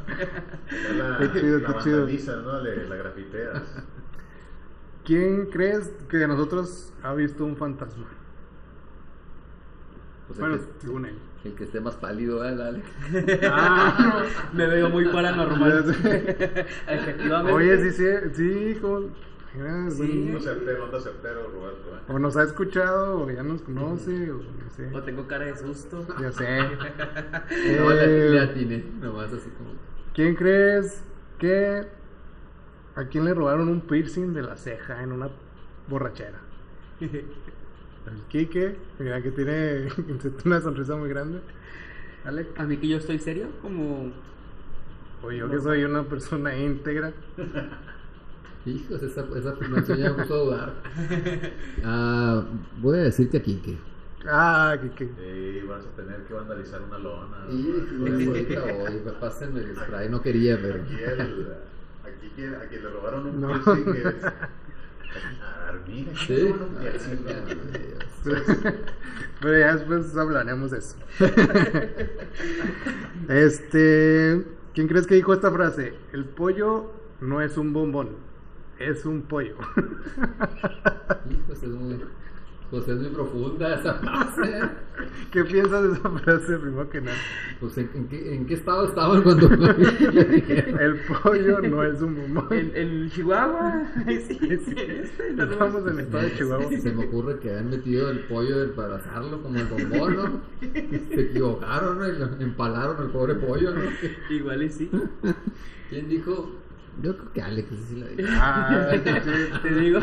[0.95, 2.41] La, Qué chido, la qué chido.
[2.41, 2.61] ¿no?
[2.61, 3.61] Le, la grafiteas.
[5.03, 8.05] ¿Quién crees que de nosotros ha visto un fantasma?
[10.27, 11.15] Pues Bueno, el, que, según él.
[11.43, 12.71] el que esté más pálido, ¿verdad?
[12.71, 12.83] Dale.
[13.51, 14.23] Ah,
[14.53, 15.83] Me veo muy paranormal.
[16.87, 17.51] Efectivamente.
[17.51, 19.09] Oye, sí, sí, sí, como...
[19.55, 19.97] mira, Sí.
[20.07, 21.95] bueno, No certero, anda certero, Roberto.
[21.95, 21.99] ¿eh?
[22.13, 24.89] O nos ha escuchado, o ya nos conoce, o no sé.
[24.93, 26.05] O tengo cara de susto.
[26.21, 26.59] Ya sé.
[27.77, 29.71] No, le, Eh, le atiné, nomás así como...
[30.13, 31.03] ¿Quién crees
[31.37, 31.87] que
[32.95, 35.29] a quién le robaron un piercing de la ceja en una
[35.87, 36.39] borrachera?
[36.99, 37.23] El
[38.29, 39.87] Quique, mira que tiene
[40.45, 41.39] una sonrisa muy grande.
[42.25, 44.11] Alec, A mí que yo estoy serio, como.
[45.23, 47.13] o yo que soy una persona íntegra.
[48.69, 50.73] Hijos, esa, esa afirmación ya me puso a dudar.
[51.83, 52.43] Ah,
[52.81, 53.77] voy a decir que aquí, que...
[54.27, 55.09] Ah, Quique.
[55.17, 57.37] Sí, vas a tener que vandalizar una lona.
[57.49, 60.81] Y ahorita voy, me pasen el spray, no quería, pero...
[60.83, 61.21] Aquí, el,
[62.03, 63.47] aquí quien, a quien le robaron un No.
[63.47, 64.05] piercing es.
[64.23, 66.35] A ver, mira, Sí.
[66.35, 66.53] Dios.
[69.41, 70.97] Pero ya después hablaremos de eso.
[73.29, 75.93] este, ¿quién crees que dijo esta frase?
[76.11, 76.91] El pollo
[77.21, 78.09] no es un bombón,
[78.79, 79.55] es un pollo.
[81.29, 81.99] Hijos, es muy...
[82.71, 84.61] Pues es muy profunda esa frase.
[85.31, 87.17] ¿Qué piensas de esa frase, primero que nada?
[87.59, 89.47] Pues ¿en, en qué, en qué estado estaban cuando?
[89.47, 92.47] El pollo no es un bombón.
[92.51, 93.87] En, en Chihuahua.
[94.05, 95.45] Sí, sí, este, no.
[95.45, 96.69] Estamos en el estado de Chihuahua.
[96.79, 100.41] Se me ocurre que han metido el pollo para asarlo como el bombón, ¿no?
[100.61, 102.05] Se equivocaron ¿no?
[102.39, 103.81] empalaron al pobre pollo, ¿no?
[104.29, 104.91] Igual y sí.
[105.89, 106.51] ¿Quién dijo?
[107.01, 108.29] Yo creo que Alex, sí la dijo.
[108.33, 108.89] Ah,
[109.63, 109.99] Te digo.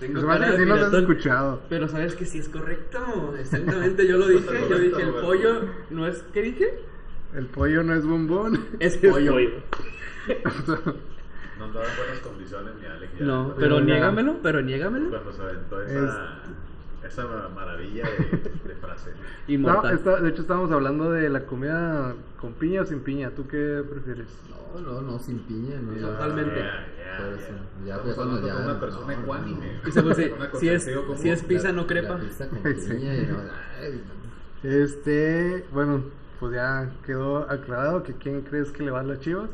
[0.00, 1.62] Tengo Pues que de sí nos has escuchado.
[1.68, 3.34] Pero sabes que sí es correcto.
[3.38, 4.68] Exactamente, yo lo dije.
[4.68, 6.22] Yo dije, el pollo no es.
[6.32, 6.80] ¿Qué dije?
[7.34, 8.66] El pollo no es bombón.
[8.78, 9.34] Es pollo.
[11.58, 13.20] No andaba en buenas condiciones mi Alex.
[13.20, 15.10] No, pero niégamelo, pero niégamelo.
[15.10, 16.42] Cuando se aventó esa.
[17.06, 19.10] Esa maravilla de, de frase.
[19.58, 23.30] No, está- de hecho estábamos hablando de la comida con piña o sin piña.
[23.30, 24.28] ¿Tú qué prefieres?
[24.74, 25.76] No, no, no, sin piña.
[25.80, 25.92] No.
[26.08, 26.60] Totalmente.
[26.60, 27.52] Ya, ya, Por eso,
[27.86, 27.98] ya.
[28.02, 29.80] pues, cuando ya- una persona no, ecuánime.
[29.84, 30.14] no.
[30.58, 31.18] Si es, común.
[31.18, 32.18] si es pizza, La- no crepa.
[32.18, 32.88] pizza con Sí.
[32.94, 33.36] piña y no,
[33.80, 34.00] ay,
[34.62, 34.70] no.
[34.70, 36.04] Este, bueno,
[36.38, 39.50] pues ya quedó aclarado que quién crees que le va a las chivas.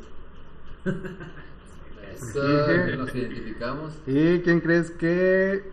[2.15, 3.93] Eso, nos identificamos.
[4.07, 5.71] ¿Y quién crees que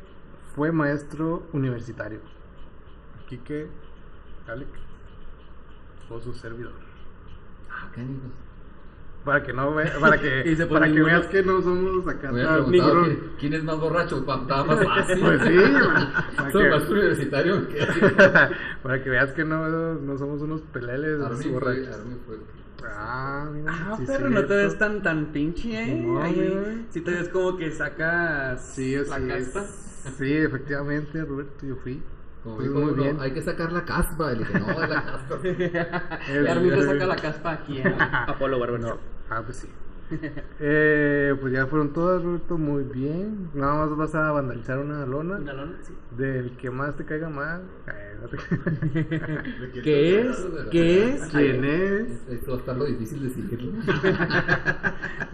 [0.55, 2.19] fue maestro universitario?
[3.27, 3.67] Quique,
[4.47, 4.67] Alec
[6.09, 6.73] o su servidor.
[7.69, 8.31] Ah, cánicos.
[9.25, 11.05] Para que no ve- para que, Y se pone para que ninguno.
[11.15, 12.65] veas que no somos acá tan
[13.39, 15.19] quién, es más borracho, pa- estaba más fácil.
[15.19, 15.55] Pues sí,
[16.37, 17.79] para que- más universitario que
[18.83, 21.17] para que veas que no, no somos unos peleles
[21.51, 21.97] borrachos.
[22.27, 22.37] Fue.
[22.87, 25.95] Ah, mira, Ah, sí, pero no te ves tan tan pinche, eh.
[25.95, 29.47] No, Ahí, sí te ves como que sacas Sí, la así es.
[30.17, 32.01] Sí, efectivamente, Roberto, yo fui.
[32.43, 33.17] Como Pues dijo muy bien.
[33.19, 34.31] hay que sacar la caspa.
[34.31, 35.39] Y le dije, no, es la caspa.
[35.47, 38.99] Y Armin te saca la caspa aquí en Apolo Barbero.
[39.29, 39.67] Ah, pues sí.
[40.59, 43.49] Eh, pues ya fueron todas, Roberto, muy bien.
[43.55, 45.37] Nada más vas a vandalizar una lona.
[45.37, 45.93] Una lona, sí.
[46.15, 47.63] Del que más te caiga mal.
[48.21, 48.37] No te-
[49.81, 50.47] ¿Qué es?
[50.69, 51.21] ¿Qué es?
[51.29, 52.27] ¿Quién es?
[52.29, 53.71] Esto va a estar lo difícil de seguirlo.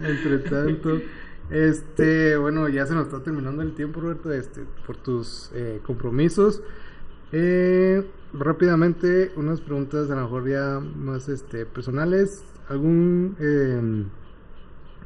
[0.00, 1.00] Entre tanto,
[1.50, 6.62] este, bueno, ya se nos está terminando el tiempo, Roberto, este, por tus eh, compromisos.
[7.32, 12.44] Eh, rápidamente, unas preguntas a lo mejor ya más este, personales.
[12.68, 14.06] ¿Algún, eh,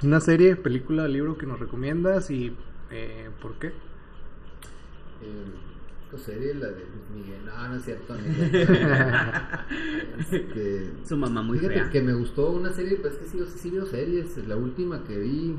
[0.05, 2.57] una serie, película, libro que nos recomiendas y
[2.91, 3.69] eh, por qué?
[3.69, 3.73] Eh,
[6.11, 6.55] ¿Qué serie?
[6.55, 6.85] La de
[7.15, 7.45] Miguel.
[7.45, 8.15] No, no es cierto.
[10.31, 11.91] Este, Su mamá muy Fíjate fea.
[11.91, 14.37] que me gustó una serie, pues es que sí, sí, sí veo series.
[14.47, 15.57] La última que vi.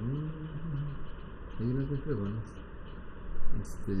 [0.00, 2.44] Mm, hay unas muy fregonas.
[3.60, 3.92] Este.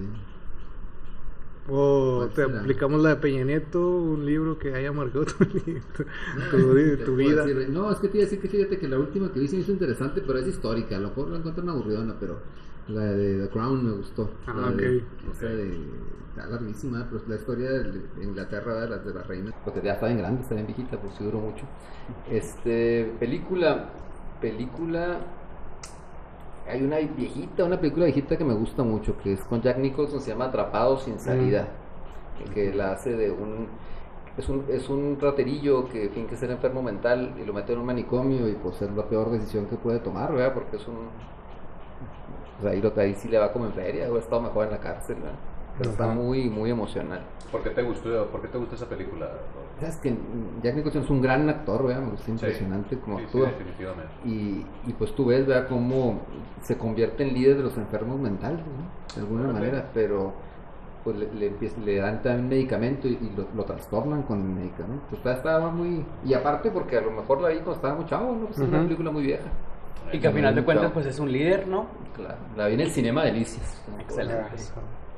[1.70, 2.60] O ¿Cuál te será?
[2.60, 6.04] aplicamos la de Peña Nieto, un libro que haya marcado tu, tu,
[6.50, 7.44] tu- tu vida.
[7.44, 9.44] decir, no, es que te iba a decir que fíjate que la última que me
[9.44, 10.96] hizo interesante, pero es histórica.
[10.96, 12.38] A lo mejor la encuentro una aburridona, pero
[12.88, 14.30] la de The Crown me gustó.
[14.46, 15.04] Ah, La de- ok.
[15.34, 15.76] Esa de.
[16.30, 19.54] Está larguísima, pero es la historia de de Inglaterra, de las de las reinas.
[19.64, 21.66] Porque ya está bien grande, está bien viejita, pues sí duró mucho.
[22.30, 23.12] Este.
[23.20, 23.90] Película.
[24.40, 25.18] Película.
[26.68, 30.20] Hay una viejita, una película viejita que me gusta mucho, que es con Jack Nicholson,
[30.20, 31.68] se llama Atrapado sin salida,
[32.54, 33.68] que la hace de un
[34.38, 37.86] es un, es un raterillo que finge ser enfermo mental y lo mete en un
[37.86, 40.54] manicomio y pues es la peor decisión que puede tomar, ¿verdad?
[40.54, 41.08] Porque es un...
[42.58, 44.66] O sea, ahí, lo, ahí sí le va como en feria, o ha estado mejor
[44.66, 45.38] en la cárcel, ¿verdad?
[45.78, 47.20] Pero está muy, muy emocional.
[47.52, 49.30] ¿Por qué te gustó, por qué te gusta esa película?
[49.80, 50.14] Sabes que
[50.62, 52.02] Jack Nicholson es un gran actor, ¿verdad?
[52.02, 52.32] Me gusta Sí.
[52.32, 53.46] impresionante como Sí, sí, actúa.
[53.50, 54.12] definitivamente.
[54.24, 55.68] y, y pues tú ves, ¿verdad?
[55.68, 56.20] Cómo
[56.62, 59.14] se convierte en líder de los enfermos mentales, ¿no?
[59.14, 60.32] De alguna manera, pero
[61.04, 64.48] pues le, le, empieza- le dan también medicamento y, y lo, lo trastornan con el
[64.48, 65.04] medicamento.
[65.08, 66.04] Pues está- estaba muy...
[66.26, 68.46] Y aparte porque a lo mejor la vi cuando estaba muy chavo, ¿no?
[68.46, 69.44] Pues es una película muy vieja.
[70.12, 71.86] Y que al final de cuentas, pues es un líder, ¿no?
[72.16, 73.80] Claro, la vi en el Cinema Delicias.
[74.00, 74.42] Excelente.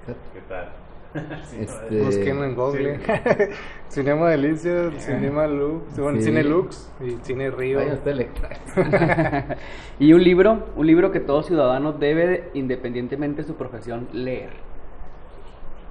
[0.06, 0.68] ¿Qué tal?
[1.58, 3.00] Este, Busquen en Google.
[3.88, 6.26] Cinema Delicias, Cinema Lux, bueno, Sí.
[6.26, 7.80] Cine Lux y Cine Río.
[9.98, 14.50] Y un libro, un libro que todo ciudadano debe, independientemente de su profesión, leer.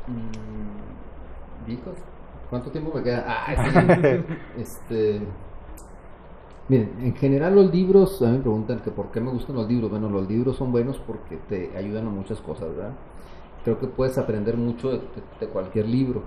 [0.07, 1.95] Mm, ¿Hijos?
[2.49, 3.25] ¿Cuánto tiempo me queda?
[3.27, 3.53] Ah,
[4.57, 5.21] este.
[6.69, 9.67] Miren, en general los libros, a mí me preguntan que por qué me gustan los
[9.67, 9.89] libros.
[9.91, 12.93] Bueno, los libros son buenos porque te ayudan a muchas cosas, ¿verdad?
[13.63, 15.03] Creo que puedes aprender mucho de, de-
[15.41, 16.23] de cualquier libro.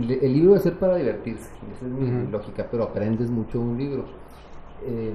[0.00, 3.64] Le- El libro debe ser para divertirse, esa es mi lógica, pero aprendes mucho de
[3.64, 4.04] un libro.
[4.84, 5.14] Eh,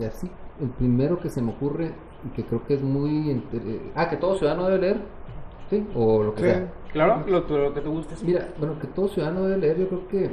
[0.00, 1.92] y así, el primero que se me ocurre
[2.26, 3.30] y que creo que es muy...
[3.30, 5.00] inter- Ah, que todo ciudadano debe leer,
[5.68, 5.86] ¿sí?
[5.94, 6.46] O lo que Sí.
[6.46, 6.72] sea.
[6.92, 8.14] Claro, lo, lo que te guste.
[8.24, 10.30] Mira, bueno, que todo ciudadano debe leer, yo creo que,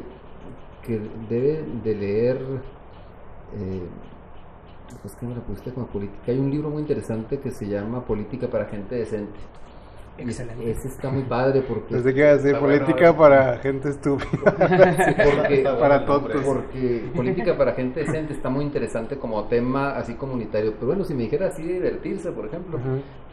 [0.84, 2.38] que debe de leer,
[3.58, 3.82] eh,
[5.02, 6.32] pues que me la pusiste como política.
[6.32, 9.40] Hay un libro muy interesante que se llama Política para Gente Decente.
[10.18, 10.70] Excelente.
[10.70, 11.96] Ese está muy padre porque...
[11.96, 14.30] Desde que bueno, política para gente estúpida.
[15.06, 16.42] Sí, porque, para tontos.
[16.44, 20.74] porque política para gente decente está muy interesante como tema así comunitario.
[20.74, 22.80] Pero bueno, si me dijera así de divertirse, por ejemplo,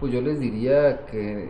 [0.01, 1.49] pues yo les diría que,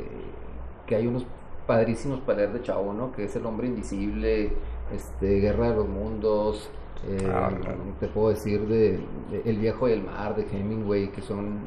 [0.87, 1.27] que hay unos
[1.67, 3.13] padrísimos para leer de chavo, ¿no?
[3.13, 4.53] Que es El Hombre Invisible,
[4.93, 6.71] este, Guerra de los Mundos,
[7.07, 7.79] eh, Ah, claro.
[8.01, 8.99] te puedo decir de,
[9.31, 11.61] de El Viejo y el Mar, de Hemingway, que son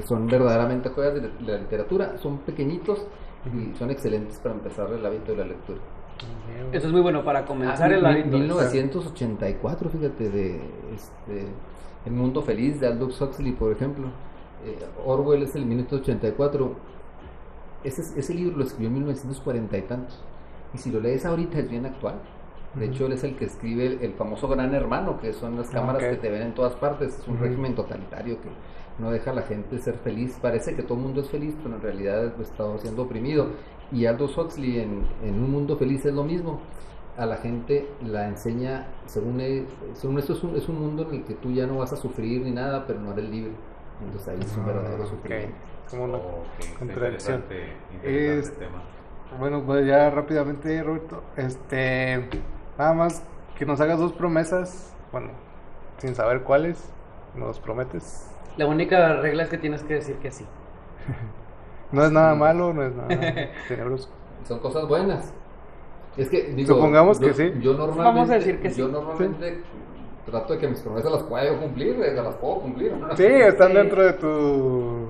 [0.00, 3.04] que son verdaderamente joyas de la- de la literatura, son pequeñitos
[3.52, 5.78] y son excelentes para empezar el hábito de la lectura.
[6.72, 8.28] Eso es muy bueno para comenzar Ah, el hábito.
[8.38, 10.60] 1984, fíjate, de
[10.94, 11.46] este,
[12.06, 14.06] El Mundo Feliz de Aldous Huxley, por ejemplo.
[14.64, 16.74] Eh, Orwell es el 1984.
[17.84, 20.20] ese, ese libro lo escribió en 1940 y tantos.
[20.74, 22.16] Y si lo lees ahorita es bien actual.
[22.74, 25.70] De hecho, él es el que escribe el, el famoso Gran Hermano, que son las
[25.70, 26.10] cámaras ok.
[26.10, 27.18] que te ven en todas partes.
[27.18, 27.44] Es un Ujú.
[27.44, 28.48] régimen totalitario que
[28.98, 30.38] no deja a la gente ser feliz.
[30.40, 33.48] Parece que todo el mundo es feliz, pero en realidad está siendo oprimido.
[33.92, 36.60] Y Aldous Huxley en, en Un Mundo Feliz es lo mismo.
[37.16, 41.16] A la gente la enseña, según, él, según esto, es un, es un mundo en
[41.16, 43.52] el que tú ya no vas a sufrir ni nada, pero no eres libre.
[44.04, 45.10] Entonces ahí es un verdadero Ah, ok.
[45.10, 45.56] sufrimiento.
[45.90, 46.24] Como una Ok,
[46.60, 47.36] está contradicción.
[47.40, 48.82] Interesante, interesante Es- tema.
[49.38, 51.22] Bueno, pues ya rápidamente, Roberto.
[51.36, 52.28] Este,
[52.78, 53.22] nada más
[53.58, 54.94] que nos hagas dos promesas.
[55.10, 55.30] Bueno,
[55.98, 56.92] sin saber cuáles,
[57.34, 58.27] nos prometes.
[58.58, 60.44] La única regla es que tienes que decir que sí.
[61.90, 63.08] No es nada malo, no es nada
[63.66, 64.10] tenebroso.
[64.44, 65.32] Son cosas buenas.
[66.18, 67.52] Es que, digo, Supongamos yo- que sí.
[67.62, 68.80] Yo normalmente, Vamos a decir que sí.
[68.80, 69.62] Yo normalmente
[70.26, 72.92] trato de que mis promesas las pueda yo cumplir, eh, las puedo cumplir.
[72.92, 73.16] ¿no?
[73.16, 73.74] Sí, están Sí.
[73.78, 75.06] dentro de tu.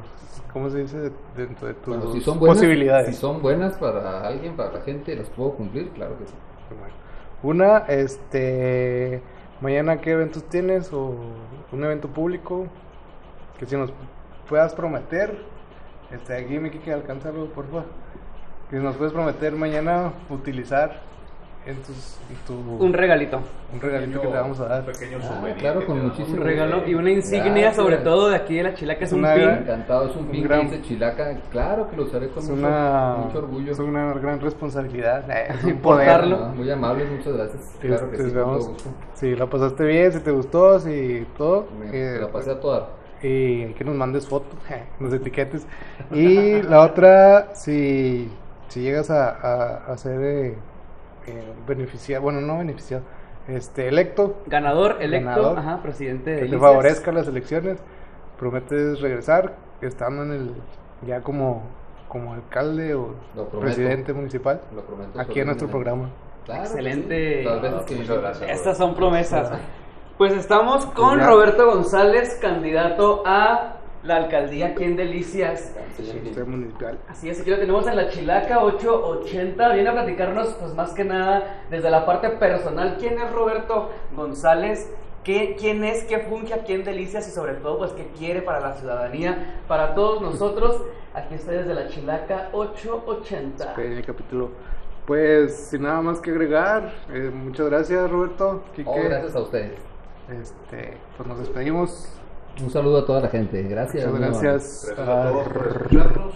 [0.52, 1.10] ¿Cómo se dice?
[1.36, 3.08] Dentro de tus Bueno, si son buenas, posibilidades.
[3.08, 6.34] si son buenas para alguien, para la gente, las puedo cumplir, claro que sí.
[7.42, 9.20] Una, este.
[9.60, 10.92] Mañana, ¿qué eventos tienes?
[10.92, 11.14] ¿O
[11.72, 12.66] un evento público?
[13.58, 13.92] Que si nos
[14.48, 15.36] puedas prometer.
[16.12, 17.84] Este, aquí me quiere alcanzarlo, por favor.
[18.70, 21.00] Que nos puedes prometer mañana utilizar
[21.66, 22.54] en, tus, en tu.
[22.82, 23.40] Un regalito.
[23.74, 24.80] un regalito que te vamos a dar.
[24.80, 27.32] Un pequeño Ah, claro, que con muchísimo Un regalo y una Gracias.
[27.34, 29.50] insignia, sobre todo de aquí de la chilaca, es un pin.
[29.50, 31.36] Encantado, es un Un pin gran- que dice Chilaca.
[31.50, 33.72] Claro que lo usaré con mucho, una, mucho orgullo.
[33.72, 35.30] es una gran responsabilidad.
[35.30, 36.08] eh, es un poder.
[36.10, 37.74] Ah, muy amable, muchas gracias.
[37.80, 38.90] Te- Claro que te sí, gusto.
[39.14, 41.66] Si la pasaste bien, si te gustó, si todo.
[41.78, 42.88] Me, eh, me la pasé a toda.
[43.22, 44.58] Y que nos mandes fotos,
[45.00, 45.66] nos etiquetes.
[46.12, 48.30] Y la otra, si,
[48.68, 50.54] si llegas a, a, a ser eh,
[51.26, 53.02] eh, beneficiado, bueno, no beneficiado,
[53.48, 55.58] este, electo, Ganador, electo, Ganador.
[55.58, 56.60] ajá, presidente de que te Delicias.
[56.70, 57.78] favorezcan las elecciones,
[58.38, 60.54] prometes regresar, estando en el,
[61.06, 61.62] ya como,
[62.08, 63.60] como alcalde o Lo prometo.
[63.60, 65.18] presidente municipal, Lo prometo.
[65.20, 66.10] aquí en nuestro programa.
[66.44, 67.44] Claro Excelente.
[67.96, 68.50] Muchas gracias.
[68.50, 69.50] Estas son promesas.
[70.18, 71.28] Pues estamos con Ya.
[71.28, 75.76] Roberto González, candidato a la alcaldía aquí en Delicias.
[76.44, 76.98] Municipal.
[77.06, 79.74] Así es, aquí lo tenemos en la Chilaca 880.
[79.74, 82.96] Viene a platicarnos, pues más que nada, desde la parte personal.
[82.98, 84.92] ¿Quién es Roberto González?
[85.22, 86.02] ¿Qué, ¿Quién es?
[86.02, 87.28] ¿Qué funge aquí en Delicias?
[87.28, 89.60] Y sobre todo, pues, ¿qué quiere para la ciudadanía?
[89.68, 90.82] Para todos nosotros.
[91.14, 93.74] Aquí está desde la Chilaca 880.
[93.76, 94.50] Este capítulo.
[95.06, 98.64] Pues sin nada más que agregar, eh, muchas gracias Roberto.
[98.74, 98.90] Quique.
[98.90, 99.97] Oh, gracias a ustedes.
[100.28, 102.08] Este, pues nos despedimos.
[102.62, 103.62] Un saludo a toda la gente.
[103.62, 104.06] Gracias.
[104.10, 104.84] Muchas gracias.
[104.86, 106.34] Gracias a todos por escucharnos.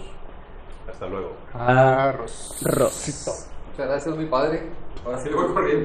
[0.89, 1.33] Hasta luego.
[1.53, 3.31] a Rosito.
[3.71, 4.63] Muchas gracias, mi padre.
[5.05, 5.81] Ahora sí voy corriendo.